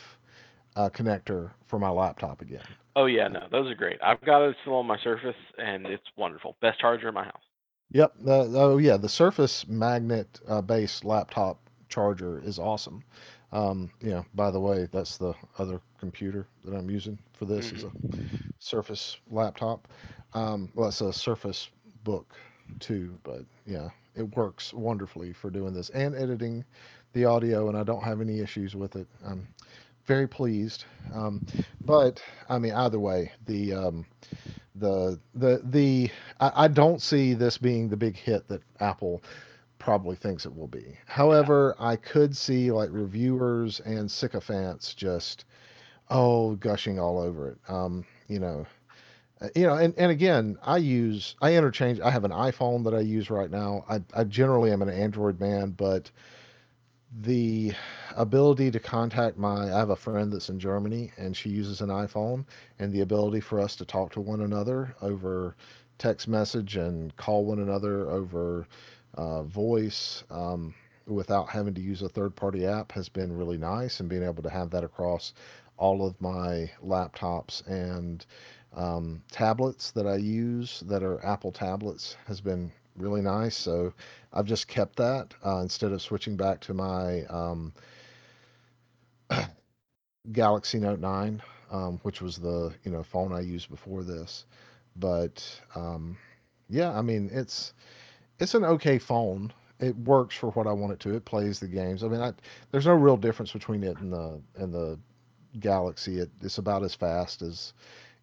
uh, 0.77 0.89
connector 0.91 1.51
for 1.67 1.79
my 1.79 1.91
laptop 1.91 2.41
again. 2.41 2.63
Oh 2.97 3.07
yeah, 3.07 3.29
no, 3.29 3.47
those 3.51 3.71
are 3.71 3.75
great. 3.75 3.99
I've 4.03 4.21
got 4.25 4.43
it 4.43 4.57
still 4.63 4.77
on 4.77 4.87
my 4.87 4.99
Surface, 4.99 5.37
and 5.59 5.87
it's 5.87 6.07
wonderful. 6.17 6.57
Best 6.61 6.81
charger 6.81 7.09
in 7.09 7.15
my 7.15 7.25
house. 7.25 7.43
Yep. 7.91 8.15
The, 8.21 8.53
oh 8.55 8.79
yeah, 8.79 8.97
the 8.97 9.09
Surface 9.09 9.67
magnet 9.69 10.41
uh, 10.49 10.63
based 10.63 11.05
laptop 11.05 11.59
charger 11.89 12.41
is 12.45 12.59
awesome. 12.59 13.03
Um, 13.53 13.91
know, 14.11 14.25
by 14.35 14.51
the 14.51 14.61
way, 14.61 14.89
that's 14.93 15.17
the 15.17 15.35
other 15.59 15.81
computer 15.99 16.47
that 16.65 16.75
I'm 16.75 16.91
using 16.91 17.19
for 17.33 17.47
this 17.47 17.73
is 17.73 17.85
a 17.85 17.93
Surface 18.59 19.17
laptop. 19.31 19.89
Um, 20.35 20.71
well, 20.75 20.89
it's 20.89 21.01
a 21.01 21.13
Surface 21.13 21.71
Book 22.05 22.35
2, 22.81 23.19
but 23.23 23.45
yeah, 23.67 23.89
it 24.15 24.37
works 24.37 24.75
wonderfully 24.75 25.33
for 25.33 25.51
doing 25.51 25.73
this 25.73 25.91
and 25.91 26.15
editing 26.15 26.65
the 27.13 27.25
audio, 27.25 27.69
and 27.69 27.79
I 27.79 27.85
don't 27.85 28.03
have 28.03 28.21
any 28.21 28.41
issues 28.41 28.75
with 28.77 28.97
it. 28.97 29.07
I'm 29.25 29.49
very 30.05 30.27
pleased. 30.27 30.85
Um, 31.15 31.45
but 31.85 32.23
I 32.49 32.59
mean, 32.59 32.73
either 32.73 32.99
way, 32.99 33.33
the 33.47 33.75
um, 33.75 34.07
the 34.75 35.19
the 35.35 35.63
the 35.65 36.11
I, 36.41 36.65
I 36.65 36.69
don't 36.69 37.01
see 37.01 37.35
this 37.35 37.59
being 37.59 37.89
the 37.89 37.97
big 37.97 38.17
hit 38.17 38.49
that 38.49 38.63
Apple 38.81 39.23
probably 39.89 40.17
thinks 40.17 40.45
it 40.45 40.55
will 40.55 40.69
be. 40.69 40.99
However, 41.07 41.75
I 41.79 41.97
could 41.97 42.37
see 42.37 42.71
like 42.71 42.91
reviewers 42.93 43.81
and 43.81 44.11
sycophants 44.11 44.95
just 44.95 45.47
oh 46.11 46.57
gushing 46.57 46.99
all 46.99 47.19
over 47.19 47.51
it. 47.53 47.59
Um, 47.69 48.05
you 48.29 48.39
know, 48.39 48.67
Uh, 49.41 49.49
You 49.55 49.67
know, 49.67 49.75
and, 49.75 49.95
and 49.99 50.11
again, 50.11 50.59
I 50.63 50.79
use 50.79 51.37
I 51.41 51.55
interchange. 51.57 52.01
I 52.01 52.11
have 52.11 52.25
an 52.25 52.33
iPhone 52.33 52.85
that 52.85 52.95
I 52.95 53.01
use 53.01 53.31
right 53.31 53.51
now. 53.51 53.85
I, 53.89 54.03
I 54.15 54.25
generally 54.25 54.73
am 54.73 54.83
an 54.83 54.91
Android 54.91 55.41
man, 55.41 55.71
but 55.71 56.11
the 57.21 57.73
ability 58.17 58.71
to 58.73 58.81
contact 58.81 59.39
my 59.39 59.73
I 59.73 59.79
have 59.79 59.91
a 59.91 59.97
friend 59.97 60.33
that's 60.33 60.51
in 60.51 60.61
Germany 60.61 61.13
and 61.17 61.37
she 61.37 61.51
uses 61.51 61.81
an 61.81 61.89
iPhone 61.89 62.45
and 62.79 62.93
the 62.93 63.01
ability 63.01 63.41
for 63.41 63.61
us 63.61 63.77
to 63.77 63.87
talk 63.87 64.13
to 64.13 64.21
one 64.21 64.43
another 64.43 64.95
over 65.01 65.57
text 65.99 66.29
message 66.29 66.77
and 66.77 67.17
call 67.17 67.45
one 67.47 67.61
another 67.61 68.11
over 68.11 68.67
uh, 69.15 69.43
voice 69.45 70.25
um, 70.31 70.75
without 71.07 71.49
having 71.49 71.75
to 71.75 71.81
use 71.81 72.03
a 72.03 72.09
third 72.09 72.35
party 72.37 72.67
app 72.67 72.93
has 72.93 73.09
been 73.09 73.37
really 73.37 73.59
nice 73.59 74.01
and 74.01 74.09
being 74.09 74.23
able 74.23 74.43
to 74.43 74.51
have 74.51 74.71
that 74.71 74.85
across 74.85 75.33
all 75.79 76.05
of 76.07 76.21
my 76.21 76.71
laptops 76.85 77.67
and 77.67 78.27
um, 78.75 79.23
tablets 79.31 79.91
that 79.93 80.07
I 80.07 80.17
use 80.17 80.81
that 80.87 81.03
are 81.03 81.25
Apple 81.25 81.53
tablets 81.53 82.17
has 82.27 82.41
been 82.41 82.71
really 82.97 83.23
nice. 83.23 83.57
So 83.57 83.93
I've 84.33 84.47
just 84.47 84.69
kept 84.69 84.97
that 84.97 85.35
uh, 85.45 85.59
instead 85.59 85.93
of 85.93 86.03
switching 86.03 86.37
back 86.37 86.61
to 86.63 86.75
my 86.75 87.25
um, 87.27 87.73
Galaxy 90.33 90.79
Note 90.79 91.01
9, 91.01 91.43
um, 91.71 91.99
which 92.03 92.21
was 92.21 92.37
the 92.37 92.75
you 92.85 92.91
know 92.91 93.03
phone 93.03 93.33
I 93.33 93.41
used 93.41 93.71
before 93.71 94.03
this. 94.03 94.45
But 94.97 95.43
um, 95.75 96.17
yeah, 96.69 96.97
I 96.97 97.03
mean 97.03 97.31
it's 97.33 97.73
it's 98.39 98.55
an 98.55 98.65
okay 98.65 98.99
phone. 98.99 99.53
It 99.81 99.97
works 99.97 100.35
for 100.37 100.51
what 100.51 100.67
I 100.67 100.73
want 100.73 100.93
it 100.93 101.01
to. 101.01 101.15
It 101.15 101.25
plays 101.25 101.61
the 101.61 101.69
games. 101.69 102.03
I 102.03 102.09
mean, 102.09 102.21
I, 102.21 102.33
there's 102.71 102.87
no 102.87 102.95
real 102.95 103.17
difference 103.17 103.53
between 103.53 103.85
it 103.85 103.99
and 103.99 104.13
the 104.13 104.41
and 104.57 104.73
the 104.73 104.99
Galaxy. 105.61 106.19
It, 106.21 106.31
it's 106.43 106.59
about 106.59 106.83
as 106.83 106.95
fast 106.95 107.43
as 107.43 107.73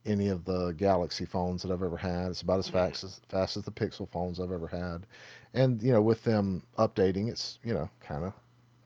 any 0.05 0.27
of 0.29 0.45
the 0.45 0.71
Galaxy 0.73 1.25
phones 1.25 1.61
that 1.63 1.71
I've 1.71 1.83
ever 1.83 1.97
had. 1.97 2.29
It's 2.29 2.41
about 2.41 2.59
as 2.59 2.67
Mhm. 2.69 2.73
fast 2.73 3.03
as 3.03 3.21
fast 3.29 3.57
as 3.57 3.63
the 3.63 3.71
Pixel 3.71 4.07
phones 4.09 4.39
I've 4.39 4.51
ever 4.51 4.67
had. 4.67 5.05
And 5.53 5.81
you 5.81 5.91
know, 5.93 6.01
with 6.01 6.23
them 6.23 6.63
updating, 6.77 7.29
it's 7.29 7.59
you 7.63 7.73
know 7.73 7.89
kind 8.01 8.23
of 8.25 8.33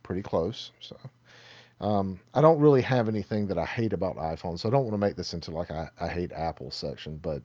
pretty 0.04 0.22
close. 0.22 0.72
So 0.80 0.98
um, 1.82 2.20
I 2.34 2.42
don't 2.42 2.60
really 2.60 2.82
have 2.82 3.08
anything 3.08 3.48
that 3.48 3.58
I 3.58 3.66
hate 3.66 3.94
about 3.94 4.18
iPhones. 4.18 4.60
So 4.60 4.70
I 4.70 4.72
don't 4.72 4.84
want 4.84 4.94
to 4.94 4.98
make 5.00 5.16
this 5.16 5.34
into 5.34 5.52
like 5.52 5.72
I, 5.72 5.90
I 6.00 6.08
hate 6.08 6.32
Apple 6.34 6.72
section, 6.72 7.18
but 7.22 7.42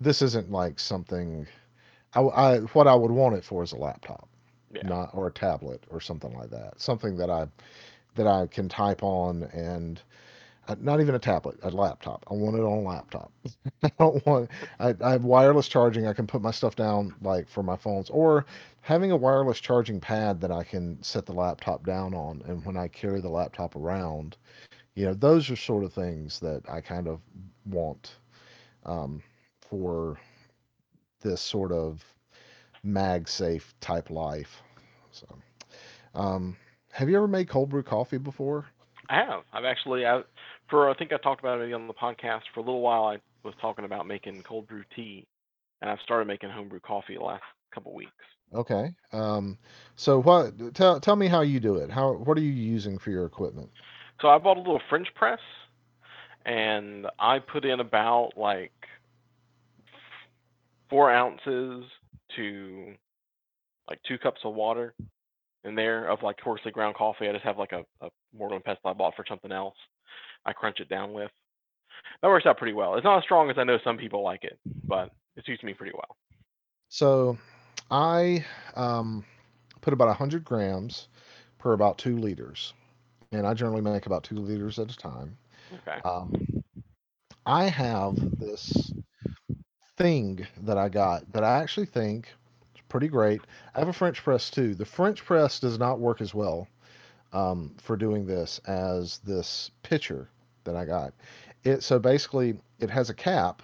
this 0.00 0.22
isn't 0.22 0.50
like 0.50 0.78
something 0.78 1.46
I, 2.14 2.20
I 2.20 2.58
what 2.58 2.86
I 2.86 2.94
would 2.94 3.10
want 3.10 3.34
it 3.36 3.44
for 3.44 3.62
is 3.62 3.72
a 3.72 3.76
laptop, 3.76 4.28
Yeah. 4.70 4.82
not 4.82 5.10
or 5.14 5.26
a 5.28 5.32
tablet 5.32 5.84
or 5.90 6.00
something 6.00 6.32
like 6.36 6.50
that. 6.50 6.80
Something 6.80 7.16
that 7.18 7.30
I 7.30 7.46
that 8.16 8.26
I 8.26 8.46
can 8.46 8.68
type 8.68 9.02
on 9.02 9.44
and 9.52 10.00
uh, 10.68 10.76
not 10.80 11.00
even 11.00 11.14
a 11.14 11.18
tablet, 11.18 11.58
a 11.62 11.70
laptop. 11.70 12.24
I 12.30 12.34
want 12.34 12.56
it 12.56 12.60
on 12.62 12.78
a 12.78 12.82
laptop. 12.82 13.32
I 13.82 13.90
don't 13.98 14.24
want. 14.26 14.50
I, 14.78 14.94
I 15.02 15.12
have 15.12 15.24
wireless 15.24 15.68
charging. 15.68 16.06
I 16.06 16.12
can 16.12 16.26
put 16.26 16.42
my 16.42 16.50
stuff 16.50 16.76
down 16.76 17.14
like 17.22 17.48
for 17.48 17.62
my 17.62 17.76
phones, 17.76 18.10
or 18.10 18.46
having 18.82 19.10
a 19.12 19.16
wireless 19.16 19.60
charging 19.60 20.00
pad 20.00 20.40
that 20.40 20.50
I 20.52 20.64
can 20.64 21.02
set 21.02 21.26
the 21.26 21.32
laptop 21.32 21.84
down 21.86 22.14
on, 22.14 22.42
and 22.46 22.64
when 22.64 22.76
I 22.76 22.88
carry 22.88 23.20
the 23.20 23.28
laptop 23.30 23.76
around, 23.76 24.36
you 24.94 25.06
know, 25.06 25.14
those 25.14 25.50
are 25.50 25.56
sort 25.56 25.84
of 25.84 25.92
things 25.92 26.40
that 26.40 26.62
I 26.68 26.80
kind 26.80 27.08
of 27.08 27.20
want 27.66 28.16
um, 28.84 29.22
for 29.60 30.18
this 31.20 31.40
sort 31.40 31.72
of 31.72 32.04
MagSafe 32.84 33.64
type 33.80 34.10
life. 34.10 34.62
So, 35.12 35.26
um, 36.14 36.56
have 36.92 37.08
you 37.08 37.16
ever 37.16 37.28
made 37.28 37.48
cold 37.48 37.70
brew 37.70 37.82
coffee 37.82 38.18
before? 38.18 38.66
I 39.08 39.16
have. 39.16 39.42
I've 39.52 39.64
actually, 39.64 40.06
I, 40.06 40.22
for 40.68 40.88
I 40.88 40.94
think 40.94 41.12
I 41.12 41.16
talked 41.18 41.40
about 41.40 41.60
it 41.60 41.72
on 41.72 41.86
the 41.86 41.94
podcast 41.94 42.42
for 42.54 42.60
a 42.60 42.62
little 42.62 42.80
while. 42.80 43.04
I 43.04 43.18
was 43.44 43.54
talking 43.60 43.84
about 43.84 44.06
making 44.06 44.42
cold 44.42 44.68
brew 44.68 44.84
tea, 44.94 45.26
and 45.80 45.90
I've 45.90 46.00
started 46.04 46.26
making 46.26 46.50
homebrew 46.50 46.80
coffee 46.80 47.16
the 47.16 47.24
last 47.24 47.42
couple 47.74 47.94
weeks. 47.94 48.12
Okay. 48.54 48.94
Um, 49.12 49.58
so 49.96 50.20
what? 50.20 50.74
Tell 50.74 51.00
tell 51.00 51.16
me 51.16 51.28
how 51.28 51.40
you 51.42 51.60
do 51.60 51.76
it. 51.76 51.90
How 51.90 52.12
what 52.12 52.36
are 52.36 52.42
you 52.42 52.50
using 52.50 52.98
for 52.98 53.10
your 53.10 53.24
equipment? 53.24 53.70
So 54.20 54.28
I 54.28 54.38
bought 54.38 54.56
a 54.56 54.60
little 54.60 54.80
French 54.88 55.08
press, 55.14 55.40
and 56.44 57.06
I 57.18 57.38
put 57.38 57.64
in 57.64 57.80
about 57.80 58.32
like 58.36 58.72
four 60.90 61.10
ounces 61.10 61.84
to 62.36 62.94
like 63.88 64.00
two 64.06 64.18
cups 64.18 64.40
of 64.44 64.54
water 64.54 64.94
in 65.64 65.74
there 65.74 66.08
of 66.08 66.22
like 66.22 66.36
coarsely 66.42 66.72
ground 66.72 66.96
coffee. 66.96 67.28
I 67.28 67.32
just 67.32 67.44
have 67.44 67.58
like 67.58 67.72
a, 67.72 67.84
a 68.04 68.10
mortar 68.36 68.56
and 68.56 68.64
pestle 68.64 68.80
I 68.90 68.92
bought 68.92 69.14
for 69.16 69.24
something 69.28 69.52
else. 69.52 69.76
I 70.44 70.52
crunch 70.52 70.80
it 70.80 70.88
down 70.88 71.12
with. 71.12 71.30
That 72.22 72.28
works 72.28 72.46
out 72.46 72.58
pretty 72.58 72.72
well. 72.72 72.96
It's 72.96 73.04
not 73.04 73.18
as 73.18 73.24
strong 73.24 73.50
as 73.50 73.56
I 73.58 73.64
know 73.64 73.78
some 73.84 73.96
people 73.96 74.22
like 74.22 74.44
it, 74.44 74.58
but 74.84 75.10
it 75.36 75.44
suits 75.46 75.62
me 75.62 75.74
pretty 75.74 75.92
well. 75.94 76.16
So 76.88 77.38
I 77.90 78.44
um, 78.74 79.24
put 79.80 79.92
about 79.92 80.08
100 80.08 80.44
grams 80.44 81.08
per 81.58 81.72
about 81.72 81.98
two 81.98 82.16
liters, 82.16 82.74
and 83.32 83.46
I 83.46 83.54
generally 83.54 83.82
make 83.82 84.06
about 84.06 84.24
two 84.24 84.36
liters 84.36 84.78
at 84.78 84.90
a 84.90 84.96
time. 84.96 85.36
Okay. 85.86 86.00
Um, 86.04 86.62
I 87.46 87.64
have 87.64 88.16
this 88.38 88.92
thing 90.00 90.46
that 90.62 90.78
I 90.78 90.88
got 90.88 91.30
that 91.32 91.44
I 91.44 91.60
actually 91.60 91.84
think 91.84 92.28
is 92.74 92.80
pretty 92.88 93.08
great. 93.08 93.42
I 93.74 93.80
have 93.80 93.88
a 93.88 93.92
French 93.92 94.22
press 94.22 94.50
too. 94.50 94.74
The 94.74 94.86
French 94.86 95.22
press 95.22 95.60
does 95.60 95.78
not 95.78 96.00
work 96.00 96.22
as 96.22 96.32
well 96.34 96.68
um, 97.34 97.74
for 97.82 97.96
doing 97.98 98.24
this 98.26 98.60
as 98.66 99.18
this 99.18 99.70
pitcher 99.82 100.30
that 100.64 100.74
I 100.74 100.86
got. 100.86 101.12
It 101.64 101.82
so 101.82 101.98
basically 101.98 102.54
it 102.78 102.88
has 102.88 103.10
a 103.10 103.14
cap, 103.14 103.62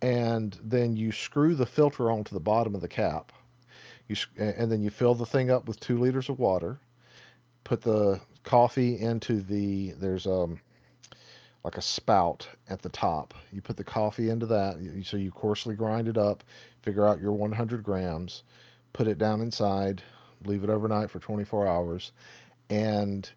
and 0.00 0.58
then 0.62 0.96
you 0.96 1.12
screw 1.12 1.54
the 1.54 1.66
filter 1.66 2.10
onto 2.10 2.32
the 2.32 2.40
bottom 2.40 2.74
of 2.74 2.80
the 2.80 2.88
cap. 2.88 3.30
You 4.08 4.16
and 4.38 4.72
then 4.72 4.82
you 4.82 4.88
fill 4.88 5.14
the 5.14 5.26
thing 5.26 5.50
up 5.50 5.68
with 5.68 5.78
two 5.78 5.98
liters 5.98 6.30
of 6.30 6.38
water. 6.38 6.78
Put 7.64 7.82
the 7.82 8.18
coffee 8.44 8.98
into 8.98 9.42
the 9.42 9.90
there's 9.98 10.26
um 10.26 10.58
like 11.64 11.76
a 11.76 11.82
spout 11.82 12.48
at 12.68 12.82
the 12.82 12.88
top. 12.88 13.34
You 13.52 13.60
put 13.60 13.76
the 13.76 13.84
coffee 13.84 14.30
into 14.30 14.46
that, 14.46 14.76
so 15.04 15.16
you 15.16 15.30
coarsely 15.30 15.74
grind 15.74 16.08
it 16.08 16.16
up, 16.18 16.42
figure 16.82 17.06
out 17.06 17.20
your 17.20 17.32
100 17.32 17.82
grams, 17.82 18.42
put 18.92 19.06
it 19.08 19.18
down 19.18 19.40
inside, 19.40 20.02
leave 20.44 20.64
it 20.64 20.70
overnight 20.70 21.10
for 21.10 21.18
24 21.20 21.66
hours, 21.66 22.12
and 22.70 23.30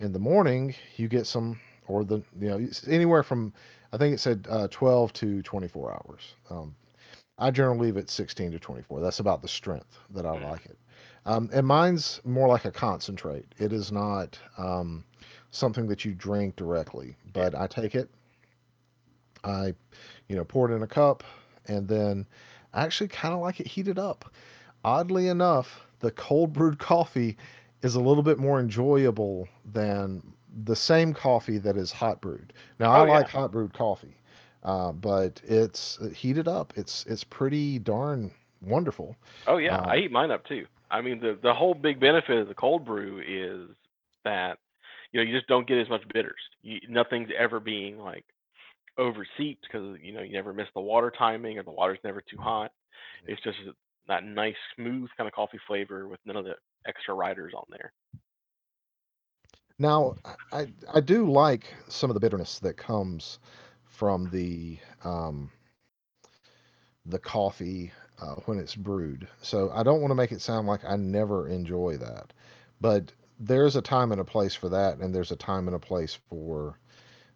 in 0.00 0.12
the 0.12 0.18
morning 0.18 0.74
you 0.96 1.08
get 1.08 1.26
some, 1.26 1.58
or 1.88 2.04
the 2.04 2.22
you 2.40 2.48
know 2.48 2.68
anywhere 2.86 3.22
from 3.22 3.52
I 3.92 3.96
think 3.98 4.14
it 4.14 4.18
said 4.20 4.46
uh, 4.50 4.68
12 4.70 5.12
to 5.14 5.42
24 5.42 5.92
hours. 5.92 6.34
Um, 6.50 6.74
I 7.38 7.50
generally 7.50 7.86
leave 7.86 7.96
it 7.96 8.10
16 8.10 8.52
to 8.52 8.58
24. 8.58 9.00
That's 9.00 9.20
about 9.20 9.42
the 9.42 9.48
strength 9.48 9.98
that 10.10 10.26
I 10.26 10.32
Mm, 10.32 10.42
like 10.42 10.66
it. 10.66 10.78
Um, 11.26 11.48
and 11.52 11.66
mine's 11.66 12.20
more 12.24 12.48
like 12.48 12.64
a 12.64 12.70
concentrate. 12.72 13.46
It 13.58 13.72
is 13.72 13.92
not 13.92 14.38
um, 14.58 15.04
something 15.50 15.86
that 15.88 16.04
you 16.04 16.14
drink 16.14 16.56
directly, 16.56 17.16
but 17.32 17.54
I 17.54 17.66
take 17.66 17.94
it, 17.94 18.08
I, 19.44 19.74
you 20.28 20.36
know, 20.36 20.44
pour 20.44 20.70
it 20.70 20.74
in 20.74 20.82
a 20.82 20.86
cup, 20.86 21.24
and 21.66 21.88
then 21.88 22.26
I 22.72 22.84
actually 22.84 23.08
kind 23.08 23.34
of 23.34 23.40
like 23.40 23.60
it 23.60 23.66
heated 23.66 23.98
up. 23.98 24.32
Oddly 24.84 25.28
enough, 25.28 25.86
the 26.00 26.10
cold 26.12 26.52
brewed 26.52 26.78
coffee 26.80 27.36
is 27.82 27.94
a 27.94 28.00
little 28.00 28.22
bit 28.22 28.38
more 28.38 28.60
enjoyable 28.60 29.48
than 29.72 30.22
the 30.64 30.76
same 30.76 31.12
coffee 31.14 31.58
that 31.58 31.76
is 31.76 31.92
hot 31.92 32.20
brewed. 32.20 32.52
Now, 32.78 32.92
I 32.92 33.00
Oh 33.00 33.04
like 33.04 33.26
yeah. 33.26 33.28
hot 33.28 33.52
brewed 33.52 33.72
coffee, 33.72 34.16
uh, 34.62 34.92
but 34.92 35.40
it's 35.44 35.98
uh, 36.00 36.08
heated 36.08 36.48
up. 36.48 36.72
It's 36.76 37.04
it's 37.06 37.24
pretty 37.24 37.78
darn 37.78 38.30
wonderful. 38.62 39.16
Oh 39.46 39.58
yeah. 39.58 39.80
I 39.86 39.96
Um, 39.96 39.98
heat 39.98 40.10
mine 40.12 40.30
up 40.30 40.44
too. 40.46 40.66
I 40.90 41.00
mean, 41.00 41.20
the 41.20 41.38
the 41.42 41.54
whole 41.54 41.74
big 41.74 42.00
benefit 42.00 42.38
of 42.38 42.48
the 42.48 42.54
cold 42.54 42.84
brew 42.84 43.20
is 43.26 43.74
that 44.24 44.58
you 45.12 45.20
know 45.20 45.28
you 45.28 45.36
just 45.36 45.48
don't 45.48 45.66
get 45.66 45.78
as 45.78 45.88
much 45.88 46.02
bitters. 46.12 46.40
You, 46.62 46.78
nothing's 46.88 47.30
ever 47.38 47.60
being 47.60 47.98
like 47.98 48.24
overseeped 48.98 49.66
because 49.66 49.96
you 50.02 50.12
know 50.12 50.22
you 50.22 50.32
never 50.32 50.52
miss 50.52 50.68
the 50.74 50.80
water 50.80 51.12
timing 51.16 51.58
or 51.58 51.62
the 51.62 51.70
water's 51.70 51.98
never 52.04 52.20
too 52.20 52.38
hot. 52.38 52.72
It's 53.26 53.42
just 53.42 53.58
that 54.08 54.24
nice 54.24 54.56
smooth 54.76 55.08
kind 55.16 55.28
of 55.28 55.34
coffee 55.34 55.60
flavor 55.66 56.08
with 56.08 56.20
none 56.24 56.36
of 56.36 56.44
the 56.44 56.54
extra 56.86 57.14
riders 57.14 57.52
on 57.56 57.64
there. 57.70 57.92
Now, 59.78 60.14
I 60.52 60.66
I 60.92 61.00
do 61.00 61.30
like 61.30 61.74
some 61.88 62.10
of 62.10 62.14
the 62.14 62.20
bitterness 62.20 62.58
that 62.60 62.76
comes 62.76 63.38
from 63.86 64.28
the 64.30 64.78
um, 65.04 65.50
the 67.06 67.18
coffee 67.18 67.92
uh, 68.20 68.34
when 68.44 68.58
it's 68.58 68.74
brewed. 68.74 69.26
So 69.40 69.70
I 69.72 69.82
don't 69.82 70.00
want 70.00 70.10
to 70.10 70.16
make 70.16 70.32
it 70.32 70.42
sound 70.42 70.66
like 70.66 70.84
I 70.84 70.96
never 70.96 71.48
enjoy 71.48 71.96
that, 71.96 72.32
but 72.80 73.12
there's 73.40 73.76
a 73.76 73.82
time 73.82 74.12
and 74.12 74.20
a 74.20 74.24
place 74.24 74.54
for 74.54 74.70
that, 74.70 74.98
and 74.98 75.14
there's 75.14 75.32
a 75.32 75.36
time 75.36 75.68
and 75.68 75.76
a 75.76 75.80
place 75.80 76.14
for 76.14 76.78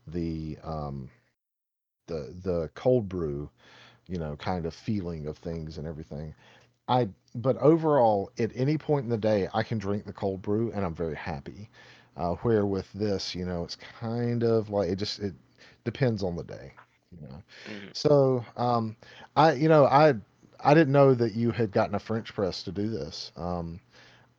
the 0.06 0.58
um, 0.64 1.10
the 2.06 2.34
the 2.42 2.70
cold 2.74 3.08
brew, 3.08 3.50
you 4.06 4.18
know, 4.18 4.36
kind 4.36 4.66
of 4.66 4.74
feeling 4.74 5.26
of 5.26 5.38
things 5.38 5.78
and 5.78 5.86
everything. 5.86 6.34
I 6.88 7.08
but 7.34 7.56
overall, 7.58 8.30
at 8.38 8.50
any 8.54 8.78
point 8.78 9.04
in 9.04 9.10
the 9.10 9.18
day, 9.18 9.48
I 9.54 9.62
can 9.62 9.78
drink 9.78 10.06
the 10.06 10.12
cold 10.12 10.42
brew 10.42 10.72
and 10.72 10.84
I'm 10.84 10.94
very 10.94 11.16
happy. 11.16 11.70
Uh, 12.16 12.34
where 12.42 12.66
with 12.66 12.92
this, 12.92 13.34
you 13.34 13.44
know, 13.46 13.64
it's 13.64 13.76
kind 13.76 14.44
of 14.44 14.70
like 14.70 14.90
it 14.90 14.96
just 14.96 15.20
it 15.20 15.34
depends 15.84 16.22
on 16.22 16.36
the 16.36 16.44
day, 16.44 16.72
You 17.12 17.26
know, 17.28 17.42
Mhm. 17.66 17.92
so 17.92 18.44
um, 18.56 18.96
I 19.36 19.52
you 19.54 19.68
know 19.68 19.84
I 19.86 20.14
I 20.60 20.74
didn't 20.74 20.92
know 20.92 21.14
that 21.14 21.34
you 21.34 21.50
had 21.52 21.72
gotten 21.72 21.94
a 21.94 22.00
French 22.00 22.34
press 22.34 22.62
to 22.64 22.72
do 22.72 22.88
this. 22.88 23.32
Um, 23.36 23.80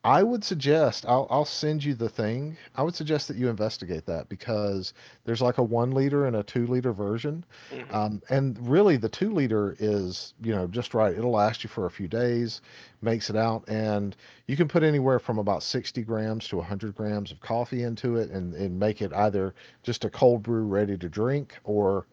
I 0.06 0.22
would 0.22 0.44
suggest 0.44 1.04
I'll 1.08 1.26
I'll 1.32 1.46
send 1.46 1.84
you 1.84 1.96
the 1.96 2.10
thing. 2.10 2.58
I 2.76 2.84
would 2.84 2.94
suggest 2.94 3.28
that 3.28 3.38
you 3.38 3.50
investigate 3.50 4.06
that 4.06 4.30
because 4.30 4.94
there's 5.26 5.42
like 5.42 5.58
a 5.58 5.64
one 5.64 5.92
liter 5.92 6.28
and 6.28 6.36
a 6.36 6.44
two 6.44 6.68
liter 6.68 6.94
version, 6.94 7.44
Mhm. 7.72 7.94
um, 7.96 8.22
and 8.30 8.70
really 8.70 8.98
the 8.98 9.10
two 9.10 9.34
liter 9.34 9.76
is 9.80 10.36
you 10.44 10.54
know 10.54 10.68
just 10.68 10.94
right. 10.94 11.18
It'll 11.18 11.32
last 11.32 11.64
you 11.64 11.70
for 11.70 11.88
a 11.88 11.92
few 11.92 12.08
days, 12.08 12.62
makes 13.02 13.32
it 13.32 13.36
out, 13.36 13.64
and 13.68 14.16
you 14.46 14.56
can 14.56 14.68
put 14.68 14.84
anywhere 14.84 15.18
from 15.18 15.40
about 15.40 15.64
60 15.64 16.04
grams 16.04 16.48
to 16.50 16.58
100 16.58 16.94
grams 16.94 17.32
of 17.32 17.40
coffee 17.40 17.82
into 17.82 18.18
it, 18.18 18.30
and 18.30 18.54
and 18.54 18.80
make 18.80 19.02
it 19.02 19.12
either 19.12 19.56
just 19.82 20.06
a 20.06 20.10
cold 20.12 20.44
brew 20.44 20.66
ready 20.68 20.98
to 21.00 21.10
drink 21.10 21.58
or 21.64 22.06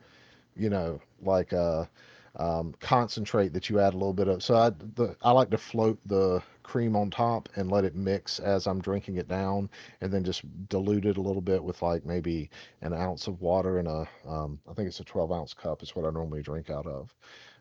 you 0.57 0.71
know, 0.71 1.01
like 1.23 1.53
a 1.53 1.89
um, 2.37 2.75
concentrate 2.81 3.53
that 3.53 3.69
you 3.69 3.79
add 3.81 3.95
a 3.95 3.97
little 3.97 4.15
bit 4.15 4.29
of. 4.29 4.43
So 4.43 4.57
I 4.57 4.71
the 4.71 5.17
I 5.23 5.33
like 5.33 5.51
to 5.51 5.59
float 5.59 5.99
the 6.07 6.43
cream 6.63 6.97
on 6.97 7.11
top 7.11 7.49
and 7.57 7.71
let 7.71 7.85
it 7.85 7.95
mix 7.95 8.39
as 8.39 8.67
I'm 8.67 8.81
drinking 8.81 9.17
it 9.17 9.29
down, 9.29 9.69
and 10.01 10.13
then 10.13 10.25
just 10.25 10.43
dilute 10.69 11.07
it 11.07 11.19
a 11.19 11.23
little 11.23 11.43
bit 11.43 11.63
with 11.63 11.83
like 11.83 12.07
maybe 12.07 12.51
an 12.81 12.95
ounce 12.95 13.27
of 13.27 13.41
water 13.41 13.79
in 13.79 13.87
a 13.87 14.09
um, 14.27 14.59
I 14.69 14.73
think 14.75 14.89
it's 14.89 15.01
a 15.01 15.05
12 15.05 15.33
ounce 15.33 15.55
cup 15.55 15.83
is 15.83 15.95
what 15.95 16.07
I 16.07 16.11
normally 16.11 16.43
drink 16.43 16.71
out 16.71 16.87
of. 16.87 17.15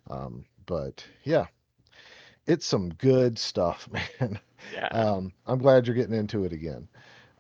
Um, 0.10 0.46
but 0.66 1.06
yeah, 1.24 1.48
it's 2.48 2.66
some 2.66 2.90
good 2.94 3.38
stuff, 3.38 3.90
man. 4.22 4.40
Yeah. 4.74 4.88
Um, 4.88 5.34
I'm 5.46 5.60
glad 5.60 5.88
you're 5.88 5.96
getting 5.96 6.16
into 6.16 6.46
it 6.46 6.54
again. 6.54 6.88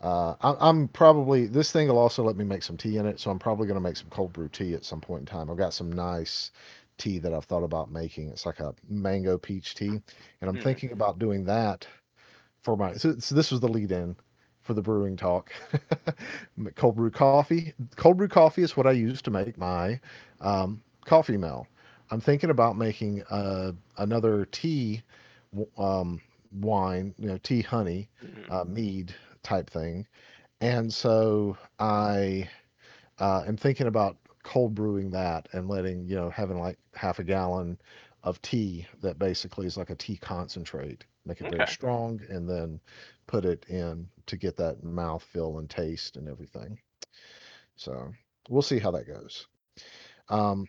Uh, 0.01 0.33
I, 0.41 0.69
I'm 0.69 0.87
probably 0.87 1.45
this 1.45 1.71
thing 1.71 1.87
will 1.87 1.99
also 1.99 2.23
let 2.23 2.35
me 2.35 2.43
make 2.43 2.63
some 2.63 2.75
tea 2.77 2.97
in 2.97 3.05
it, 3.05 3.19
so 3.19 3.29
I'm 3.29 3.37
probably 3.37 3.67
going 3.67 3.75
to 3.75 3.87
make 3.87 3.97
some 3.97 4.09
cold 4.09 4.33
brew 4.33 4.49
tea 4.49 4.73
at 4.73 4.83
some 4.83 4.99
point 4.99 5.21
in 5.21 5.25
time. 5.27 5.49
I've 5.49 5.57
got 5.57 5.73
some 5.73 5.91
nice 5.91 6.51
tea 6.97 7.19
that 7.19 7.33
I've 7.33 7.45
thought 7.45 7.63
about 7.63 7.91
making. 7.91 8.29
It's 8.29 8.45
like 8.45 8.59
a 8.59 8.73
mango 8.89 9.37
peach 9.37 9.75
tea, 9.75 10.01
and 10.41 10.49
I'm 10.49 10.57
Mhm. 10.57 10.59
thinking 10.59 10.91
about 10.91 11.19
doing 11.19 11.45
that 11.45 11.87
for 12.61 12.77
my. 12.77 12.93
So, 12.93 13.17
so 13.19 13.35
this 13.35 13.51
was 13.51 13.59
the 13.61 13.67
lead 13.69 13.91
in 13.91 14.15
for 14.61 14.73
the 14.73 14.81
brewing 14.81 15.17
talk. 15.17 15.51
cold 16.75 16.95
brew 16.95 17.11
coffee. 17.11 17.73
Cold 17.95 18.17
brew 18.17 18.27
coffee 18.27 18.63
is 18.63 18.77
what 18.77 18.87
I 18.87 18.91
use 18.91 19.21
to 19.23 19.31
make 19.31 19.53
my 19.57 19.99
um, 20.39 20.81
Coffeemel. 21.05 21.65
I'm 22.09 22.19
thinking 22.19 22.49
about 22.49 22.77
making 22.77 23.23
uh, 23.29 23.71
another 23.97 24.45
tea 24.45 25.01
um, 25.77 26.21
wine, 26.51 27.13
you 27.17 27.27
know, 27.27 27.37
tea 27.37 27.61
honey, 27.61 28.09
Mhm. 28.21 28.49
uh, 28.49 28.63
mead 28.65 29.13
type 29.43 29.69
thing 29.69 30.07
and 30.61 30.93
so 30.93 31.57
I 31.79 32.49
uh, 33.19 33.43
am 33.47 33.57
thinking 33.57 33.87
about 33.87 34.17
cold 34.43 34.75
brewing 34.75 35.11
that 35.11 35.47
and 35.53 35.67
letting, 35.67 36.07
you 36.07 36.15
know, 36.15 36.29
having 36.29 36.59
like 36.59 36.77
half 36.93 37.19
a 37.19 37.23
gallon 37.23 37.77
of 38.23 38.41
tea 38.41 38.87
that 39.01 39.17
basically 39.19 39.65
is 39.65 39.77
like 39.77 39.89
a 39.89 39.95
tea 39.95 40.17
concentrate, 40.17 41.03
make 41.25 41.41
it 41.41 41.49
very 41.49 41.67
strong, 41.67 42.19
and 42.29 42.49
then 42.49 42.79
put 43.27 43.45
it 43.45 43.65
in 43.69 44.07
to 44.27 44.37
get 44.37 44.55
that 44.57 44.83
mouth 44.83 45.23
feel 45.23 45.59
and 45.59 45.69
taste 45.69 46.17
and 46.17 46.27
everything. 46.27 46.77
So 47.75 48.11
we'll 48.49 48.61
see 48.61 48.79
how 48.79 48.91
that 48.91 49.07
goes. 49.07 49.47
Um, 50.29 50.67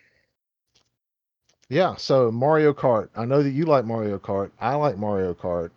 yeah, 1.68 1.96
so 1.96 2.30
Mario 2.30 2.72
Kart. 2.72 3.08
I 3.16 3.24
know 3.24 3.42
that 3.42 3.50
you 3.50 3.64
like 3.64 3.84
Mario 3.84 4.18
Kart. 4.18 4.50
I 4.60 4.74
like 4.74 4.98
Mario 4.98 5.34
Kart. 5.34 5.70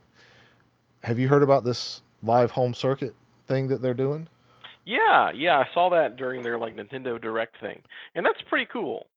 Have 1.03 1.19
you 1.19 1.27
heard 1.27 1.43
about 1.43 1.63
this 1.63 2.01
live 2.23 2.51
home 2.51 2.73
circuit 2.73 3.15
thing 3.47 3.67
that 3.67 3.81
they're 3.81 3.93
doing? 3.93 4.27
Yeah, 4.86 5.32
yeah, 5.32 5.58
I 5.58 5.65
saw 5.74 5.89
that 5.89 6.15
during 6.15 6.43
their 6.43 6.60
like 6.60 6.76
Nintendo 6.76 7.19
Direct 7.19 7.60
thing, 7.60 7.82
and 8.13 8.26
that's 8.26 8.41
pretty 8.48 8.67
cool. 8.71 9.08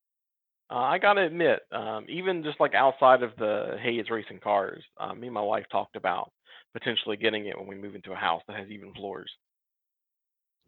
Uh, 0.71 0.77
I 0.77 0.99
gotta 0.99 1.23
admit, 1.23 1.61
um, 1.73 2.07
even 2.09 2.43
just 2.43 2.61
like 2.61 2.75
outside 2.75 3.23
of 3.23 3.33
the 3.39 3.77
hey, 3.83 3.93
it's 3.93 4.11
racing 4.11 4.41
cars, 4.41 4.83
uh, 4.99 5.15
me 5.15 5.29
and 5.29 5.35
my 5.35 5.43
wife 5.43 5.67
talked 5.71 5.97
about 5.97 6.31
potentially 6.73 7.17
getting 7.17 7.47
it 7.47 7.59
when 7.59 7.67
we 7.67 7.75
move 7.75 7.95
into 7.95 8.13
a 8.13 8.17
house 8.17 8.43
that 8.49 8.57
has 8.57 8.69
even 8.71 8.93
floors. 8.95 9.31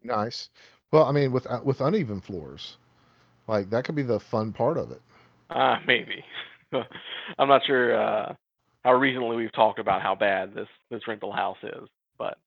Nice. 0.03 0.49
Well, 0.91 1.05
I 1.05 1.11
mean, 1.11 1.31
with 1.31 1.47
uh, 1.47 1.61
with 1.63 1.81
uneven 1.81 2.21
floors, 2.21 2.77
like 3.47 3.69
that 3.69 3.85
could 3.85 3.95
be 3.95 4.03
the 4.03 4.19
fun 4.19 4.53
part 4.53 4.77
of 4.77 4.91
it. 4.91 5.01
Uh, 5.49 5.77
maybe. 5.87 6.23
I'm 7.39 7.47
not 7.47 7.61
sure 7.65 7.99
uh, 7.99 8.33
how 8.83 8.93
recently 8.93 9.35
we've 9.35 9.53
talked 9.53 9.79
about 9.79 10.01
how 10.01 10.15
bad 10.15 10.53
this 10.53 10.67
this 10.89 11.07
rental 11.07 11.31
house 11.31 11.57
is, 11.63 11.87
but 12.17 12.37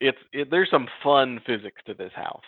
it's 0.00 0.18
it, 0.32 0.50
there's 0.50 0.70
some 0.70 0.88
fun 1.02 1.40
physics 1.46 1.80
to 1.86 1.94
this 1.94 2.12
house. 2.14 2.42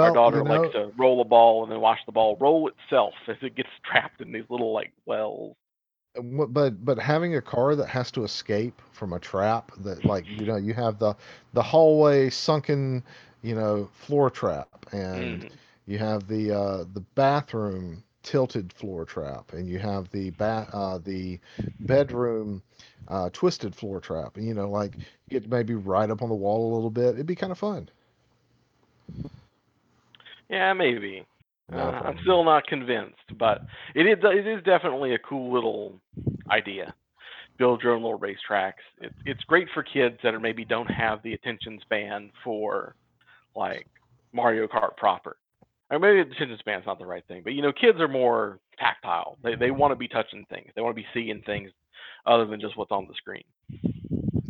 Our 0.00 0.10
Well, 0.10 0.20
you 0.24 0.32
daughter 0.32 0.44
likes 0.44 0.68
to 0.72 0.92
roll 0.98 1.20
a 1.20 1.24
ball 1.24 1.62
and 1.62 1.72
then 1.72 1.80
watch 1.80 1.98
the 2.06 2.12
ball 2.12 2.36
roll 2.40 2.68
itself 2.68 3.14
as 3.28 3.36
it 3.42 3.56
gets 3.56 3.68
trapped 3.84 4.20
in 4.20 4.32
these 4.32 4.44
little 4.50 4.72
like 4.72 4.92
wells. 5.06 5.56
uh, 6.16 6.22
but 6.48 6.84
but 6.84 6.98
having 6.98 7.34
a 7.34 7.40
car 7.42 7.74
that 7.76 7.88
has 7.88 8.10
to 8.12 8.24
escape 8.24 8.80
from 8.92 9.12
a 9.12 9.18
trap 9.20 9.72
that 9.78 10.04
like 10.04 10.26
you 10.28 10.46
know 10.46 10.56
you 10.56 10.74
have 10.74 10.98
the 10.98 11.14
the 11.54 11.62
hallway 11.62 12.28
sunken 12.30 13.02
you 13.42 13.54
know 13.54 13.88
floor 13.92 14.30
trap 14.30 14.86
and 14.92 15.44
hmm 15.44 15.58
you 15.86 15.98
have 15.98 16.26
the 16.28 16.50
uh 16.50 16.84
the 16.92 17.00
bathroom 17.14 18.02
tilted 18.22 18.72
floor 18.72 19.04
trap 19.04 19.52
and 19.52 19.68
you 19.68 19.78
have 19.78 20.10
the 20.10 20.30
ba 20.30 20.66
uh 20.72 20.98
the 20.98 21.38
bedroom 21.86 22.62
uh 23.08 23.28
twisted 23.32 23.74
floor 23.74 24.00
trap 24.00 24.36
you 24.36 24.54
know 24.54 24.68
like 24.68 24.92
get 25.28 25.48
maybe 25.48 25.74
right 25.74 26.10
up 26.10 26.22
on 26.22 26.28
the 26.28 26.34
wall 26.34 26.72
a 26.72 26.74
little 26.74 26.90
bit 26.90 27.14
it'd 27.14 27.26
be 27.26 27.34
kind 27.34 27.52
of 27.52 27.58
fun 27.58 27.88
Yeah, 30.48 30.72
maybe. 30.72 31.26
Uh, 31.72 31.76
I'm 31.76 32.18
still 32.22 32.44
not 32.44 32.66
convinced, 32.66 33.38
but 33.38 33.66
it 33.94 34.02
is 34.02 34.18
it 34.22 34.46
is 34.46 34.62
definitely 34.64 35.14
a 35.14 35.18
cool 35.18 35.52
little 35.52 35.98
idea. 36.50 36.94
Build 37.56 37.82
your 37.82 37.94
own 37.94 38.02
little 38.02 38.18
racetracks. 38.18 38.84
It's 39.00 39.14
it's 39.24 39.44
great 39.44 39.68
for 39.72 39.82
kids 39.82 40.18
that 40.22 40.34
are 40.34 40.40
maybe 40.40 40.64
don't 40.64 40.90
have 40.90 41.22
the 41.22 41.32
attention 41.32 41.80
span 41.80 42.30
for 42.42 42.94
like 43.56 43.86
Mario 44.32 44.66
Kart 44.66 44.96
proper. 44.96 45.36
Or 45.90 45.98
maybe 45.98 46.20
attention 46.20 46.56
span's 46.58 46.86
not 46.86 46.98
the 46.98 47.06
right 47.06 47.24
thing, 47.26 47.40
but 47.42 47.54
you 47.54 47.62
know, 47.62 47.72
kids 47.72 47.98
are 47.98 48.08
more 48.08 48.58
tactile. 48.78 49.38
They 49.42 49.54
they 49.54 49.70
want 49.70 49.92
to 49.92 49.96
be 49.96 50.08
touching 50.08 50.44
things. 50.50 50.70
They 50.74 50.82
want 50.82 50.94
to 50.94 51.02
be 51.02 51.08
seeing 51.14 51.40
things 51.46 51.70
other 52.26 52.46
than 52.46 52.60
just 52.60 52.76
what's 52.76 52.92
on 52.92 53.06
the 53.08 53.14
screen. 53.14 53.44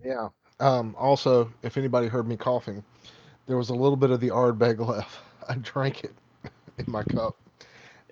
Yeah. 0.05 0.29
Um, 0.61 0.95
also, 0.99 1.53
if 1.63 1.77
anybody 1.77 2.07
heard 2.09 2.27
me 2.29 2.37
coughing, 2.37 2.85
there 3.47 3.57
was 3.57 3.71
a 3.71 3.75
little 3.75 3.97
bit 3.97 4.11
of 4.11 4.21
the 4.21 4.31
Ardbeg 4.31 4.81
left. 4.87 5.19
I 5.49 5.55
drank 5.57 6.05
it 6.05 6.15
in 6.79 6.85
my 6.89 7.03
cup, 7.05 7.37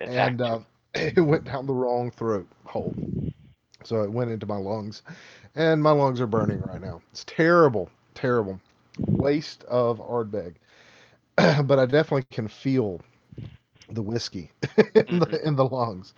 and 0.05 0.33
Attacked 0.33 0.43
you. 0.45 0.51
um, 0.51 0.65
it 0.95 1.19
went 1.21 1.45
down 1.45 1.65
the 1.67 1.73
wrong 1.73 2.11
throat 2.11 2.47
hole. 2.65 2.95
So 3.83 4.01
it 4.03 4.11
went 4.11 4.31
into 4.31 4.45
my 4.45 4.57
lungs, 4.57 5.03
and 5.55 5.81
my 5.83 5.91
lungs 5.91 6.21
are 6.21 6.27
burning 6.27 6.59
right 6.61 6.81
now. 6.81 7.01
It's 7.11 7.23
terrible, 7.25 7.89
terrible 8.15 8.59
waste 9.07 9.63
of 9.65 9.99
Ardbeg. 9.99 10.55
but 11.65 11.79
I 11.79 11.85
definitely 11.85 12.23
can 12.23 12.47
feel 12.47 13.01
the 13.83 14.01
whiskey 14.03 14.51
in 14.95 15.19
the 15.19 15.41
in 15.45 15.55
the 15.55 15.65
lungs. 15.65 16.13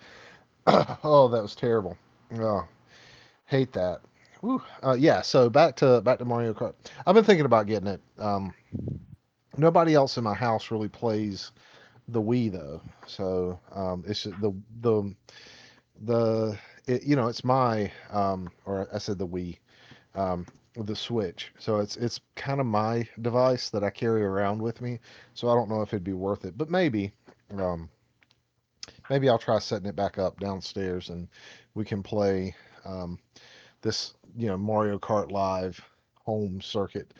oh, 0.66 1.28
that 1.28 1.42
was 1.42 1.54
terrible. 1.54 1.96
Oh, 2.38 2.66
hate 3.46 3.72
that. 3.72 4.00
Uh, 4.84 4.96
yeah. 4.98 5.22
So 5.22 5.50
back 5.50 5.76
to 5.76 6.00
back 6.02 6.18
to 6.18 6.24
Mario 6.24 6.54
Kart. 6.54 6.74
I've 7.06 7.14
been 7.14 7.24
thinking 7.24 7.46
about 7.46 7.66
getting 7.66 7.88
it. 7.88 8.00
Um, 8.18 8.54
Nobody 9.58 9.94
else 9.94 10.18
in 10.18 10.24
my 10.24 10.34
house 10.34 10.70
really 10.70 10.88
plays 10.88 11.52
the 12.08 12.20
Wii 12.20 12.52
though, 12.52 12.82
so 13.06 13.58
um, 13.72 14.04
it's 14.06 14.24
the 14.24 14.54
the 14.82 15.14
the 16.02 16.58
it, 16.86 17.04
you 17.04 17.16
know 17.16 17.28
it's 17.28 17.42
my 17.42 17.90
um, 18.10 18.50
or 18.66 18.86
I 18.92 18.98
said 18.98 19.18
the 19.18 19.26
Wii 19.26 19.58
um, 20.14 20.46
the 20.76 20.94
Switch, 20.94 21.52
so 21.58 21.78
it's 21.78 21.96
it's 21.96 22.20
kind 22.34 22.60
of 22.60 22.66
my 22.66 23.08
device 23.22 23.70
that 23.70 23.82
I 23.82 23.90
carry 23.90 24.22
around 24.22 24.60
with 24.60 24.80
me. 24.82 25.00
So 25.32 25.48
I 25.48 25.54
don't 25.54 25.70
know 25.70 25.80
if 25.80 25.88
it'd 25.88 26.04
be 26.04 26.12
worth 26.12 26.44
it, 26.44 26.58
but 26.58 26.70
maybe 26.70 27.12
um, 27.56 27.88
maybe 29.08 29.28
I'll 29.28 29.38
try 29.38 29.58
setting 29.58 29.88
it 29.88 29.96
back 29.96 30.18
up 30.18 30.38
downstairs 30.38 31.08
and 31.08 31.28
we 31.74 31.84
can 31.84 32.02
play 32.02 32.54
um, 32.86 33.18
this 33.82 34.14
you 34.36 34.48
know 34.48 34.56
Mario 34.56 34.98
Kart 34.98 35.30
Live 35.30 35.80
home 36.24 36.60
circuit 36.60 37.12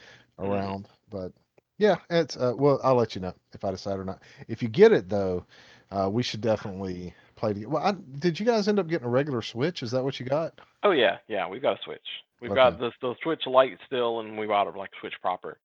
hmm 0.43 0.45
around. 0.45 0.89
But 1.11 1.33
yeah, 1.79 1.97
it's 2.11 2.37
uh, 2.37 2.55
well, 2.57 2.81
I'll 2.83 2.97
let 2.97 3.15
you 3.15 3.21
know 3.21 3.35
if 3.53 3.65
I 3.65 3.71
decide 3.71 3.99
or 3.99 4.05
not. 4.05 4.23
If 4.49 4.63
you 4.63 4.69
get 4.69 4.93
it 4.93 5.09
though, 5.09 5.45
uh, 5.91 6.09
we 6.13 6.23
should 6.23 6.41
definitely 6.41 7.15
play 7.37 7.53
together. 7.53 7.71
Well, 7.71 7.83
I, 7.85 7.93
did 8.19 8.39
you 8.41 8.47
guys 8.47 8.69
end 8.69 8.79
up 8.79 8.89
getting 8.89 9.07
a 9.07 9.11
regular 9.11 9.43
Switch? 9.43 9.83
Is 9.83 9.91
that 9.93 10.05
what 10.05 10.19
you 10.21 10.27
got? 10.27 10.61
Oh 10.83 10.93
yeah, 10.93 11.19
yeah. 11.29 11.49
We've 11.49 11.63
got 11.63 11.79
a 11.79 11.83
Switch. 11.85 12.07
We've 12.41 12.53
Okay. 12.53 12.55
got 12.55 12.79
the 12.79 12.93
the 13.01 13.15
Switch 13.23 13.47
Lite 13.47 13.79
still, 13.87 14.21
and 14.21 14.39
we 14.39 14.47
bought 14.47 14.67
a 14.67 14.79
like 14.79 14.91
Switch 15.01 15.15
proper 15.21 15.59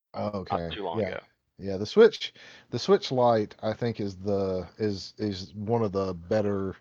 not 0.51 0.61
Okay. 0.61 0.75
too 0.75 0.83
long 0.83 0.99
Yeah. 0.99 1.07
ago. 1.07 1.19
Yeah, 1.59 1.77
the 1.77 1.85
Switch, 1.85 2.33
the 2.71 2.79
Switch 2.79 3.11
Lite, 3.11 3.55
I 3.61 3.73
think 3.73 3.99
is 3.99 4.15
the 4.15 4.67
is 4.79 5.13
is 5.19 5.53
one 5.53 5.83
of 5.83 5.91
the 5.91 6.13
better 6.13 6.75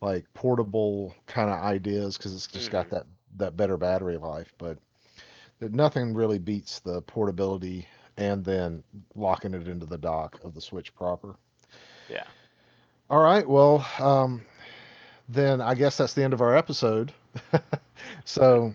like 0.00 0.26
portable 0.34 1.14
kind 1.26 1.50
of 1.50 1.58
ideas 1.60 2.16
because 2.16 2.34
it's 2.34 2.46
just 2.46 2.70
got 2.70 2.88
hmm 2.88 2.90
that 2.90 3.06
that 3.36 3.56
better 3.56 3.76
battery 3.76 4.16
life. 4.16 4.52
But 4.58 4.78
that 5.60 5.72
nothing 5.72 6.14
really 6.14 6.38
beats 6.38 6.80
the 6.80 7.02
portability 7.02 7.86
and 8.16 8.44
then 8.44 8.82
locking 9.14 9.54
it 9.54 9.66
into 9.66 9.86
the 9.86 9.98
dock 9.98 10.38
of 10.42 10.54
the 10.54 10.60
Switch 10.60 10.94
proper. 10.94 11.36
Yeah. 12.08 12.24
All 13.10 13.20
right. 13.20 13.46
Well, 13.46 13.86
um, 13.98 14.42
then 15.28 15.60
I 15.60 15.74
guess 15.74 15.96
that's 15.96 16.14
the 16.14 16.22
end 16.22 16.32
of 16.32 16.40
our 16.40 16.56
episode. 16.56 17.12
so 18.24 18.74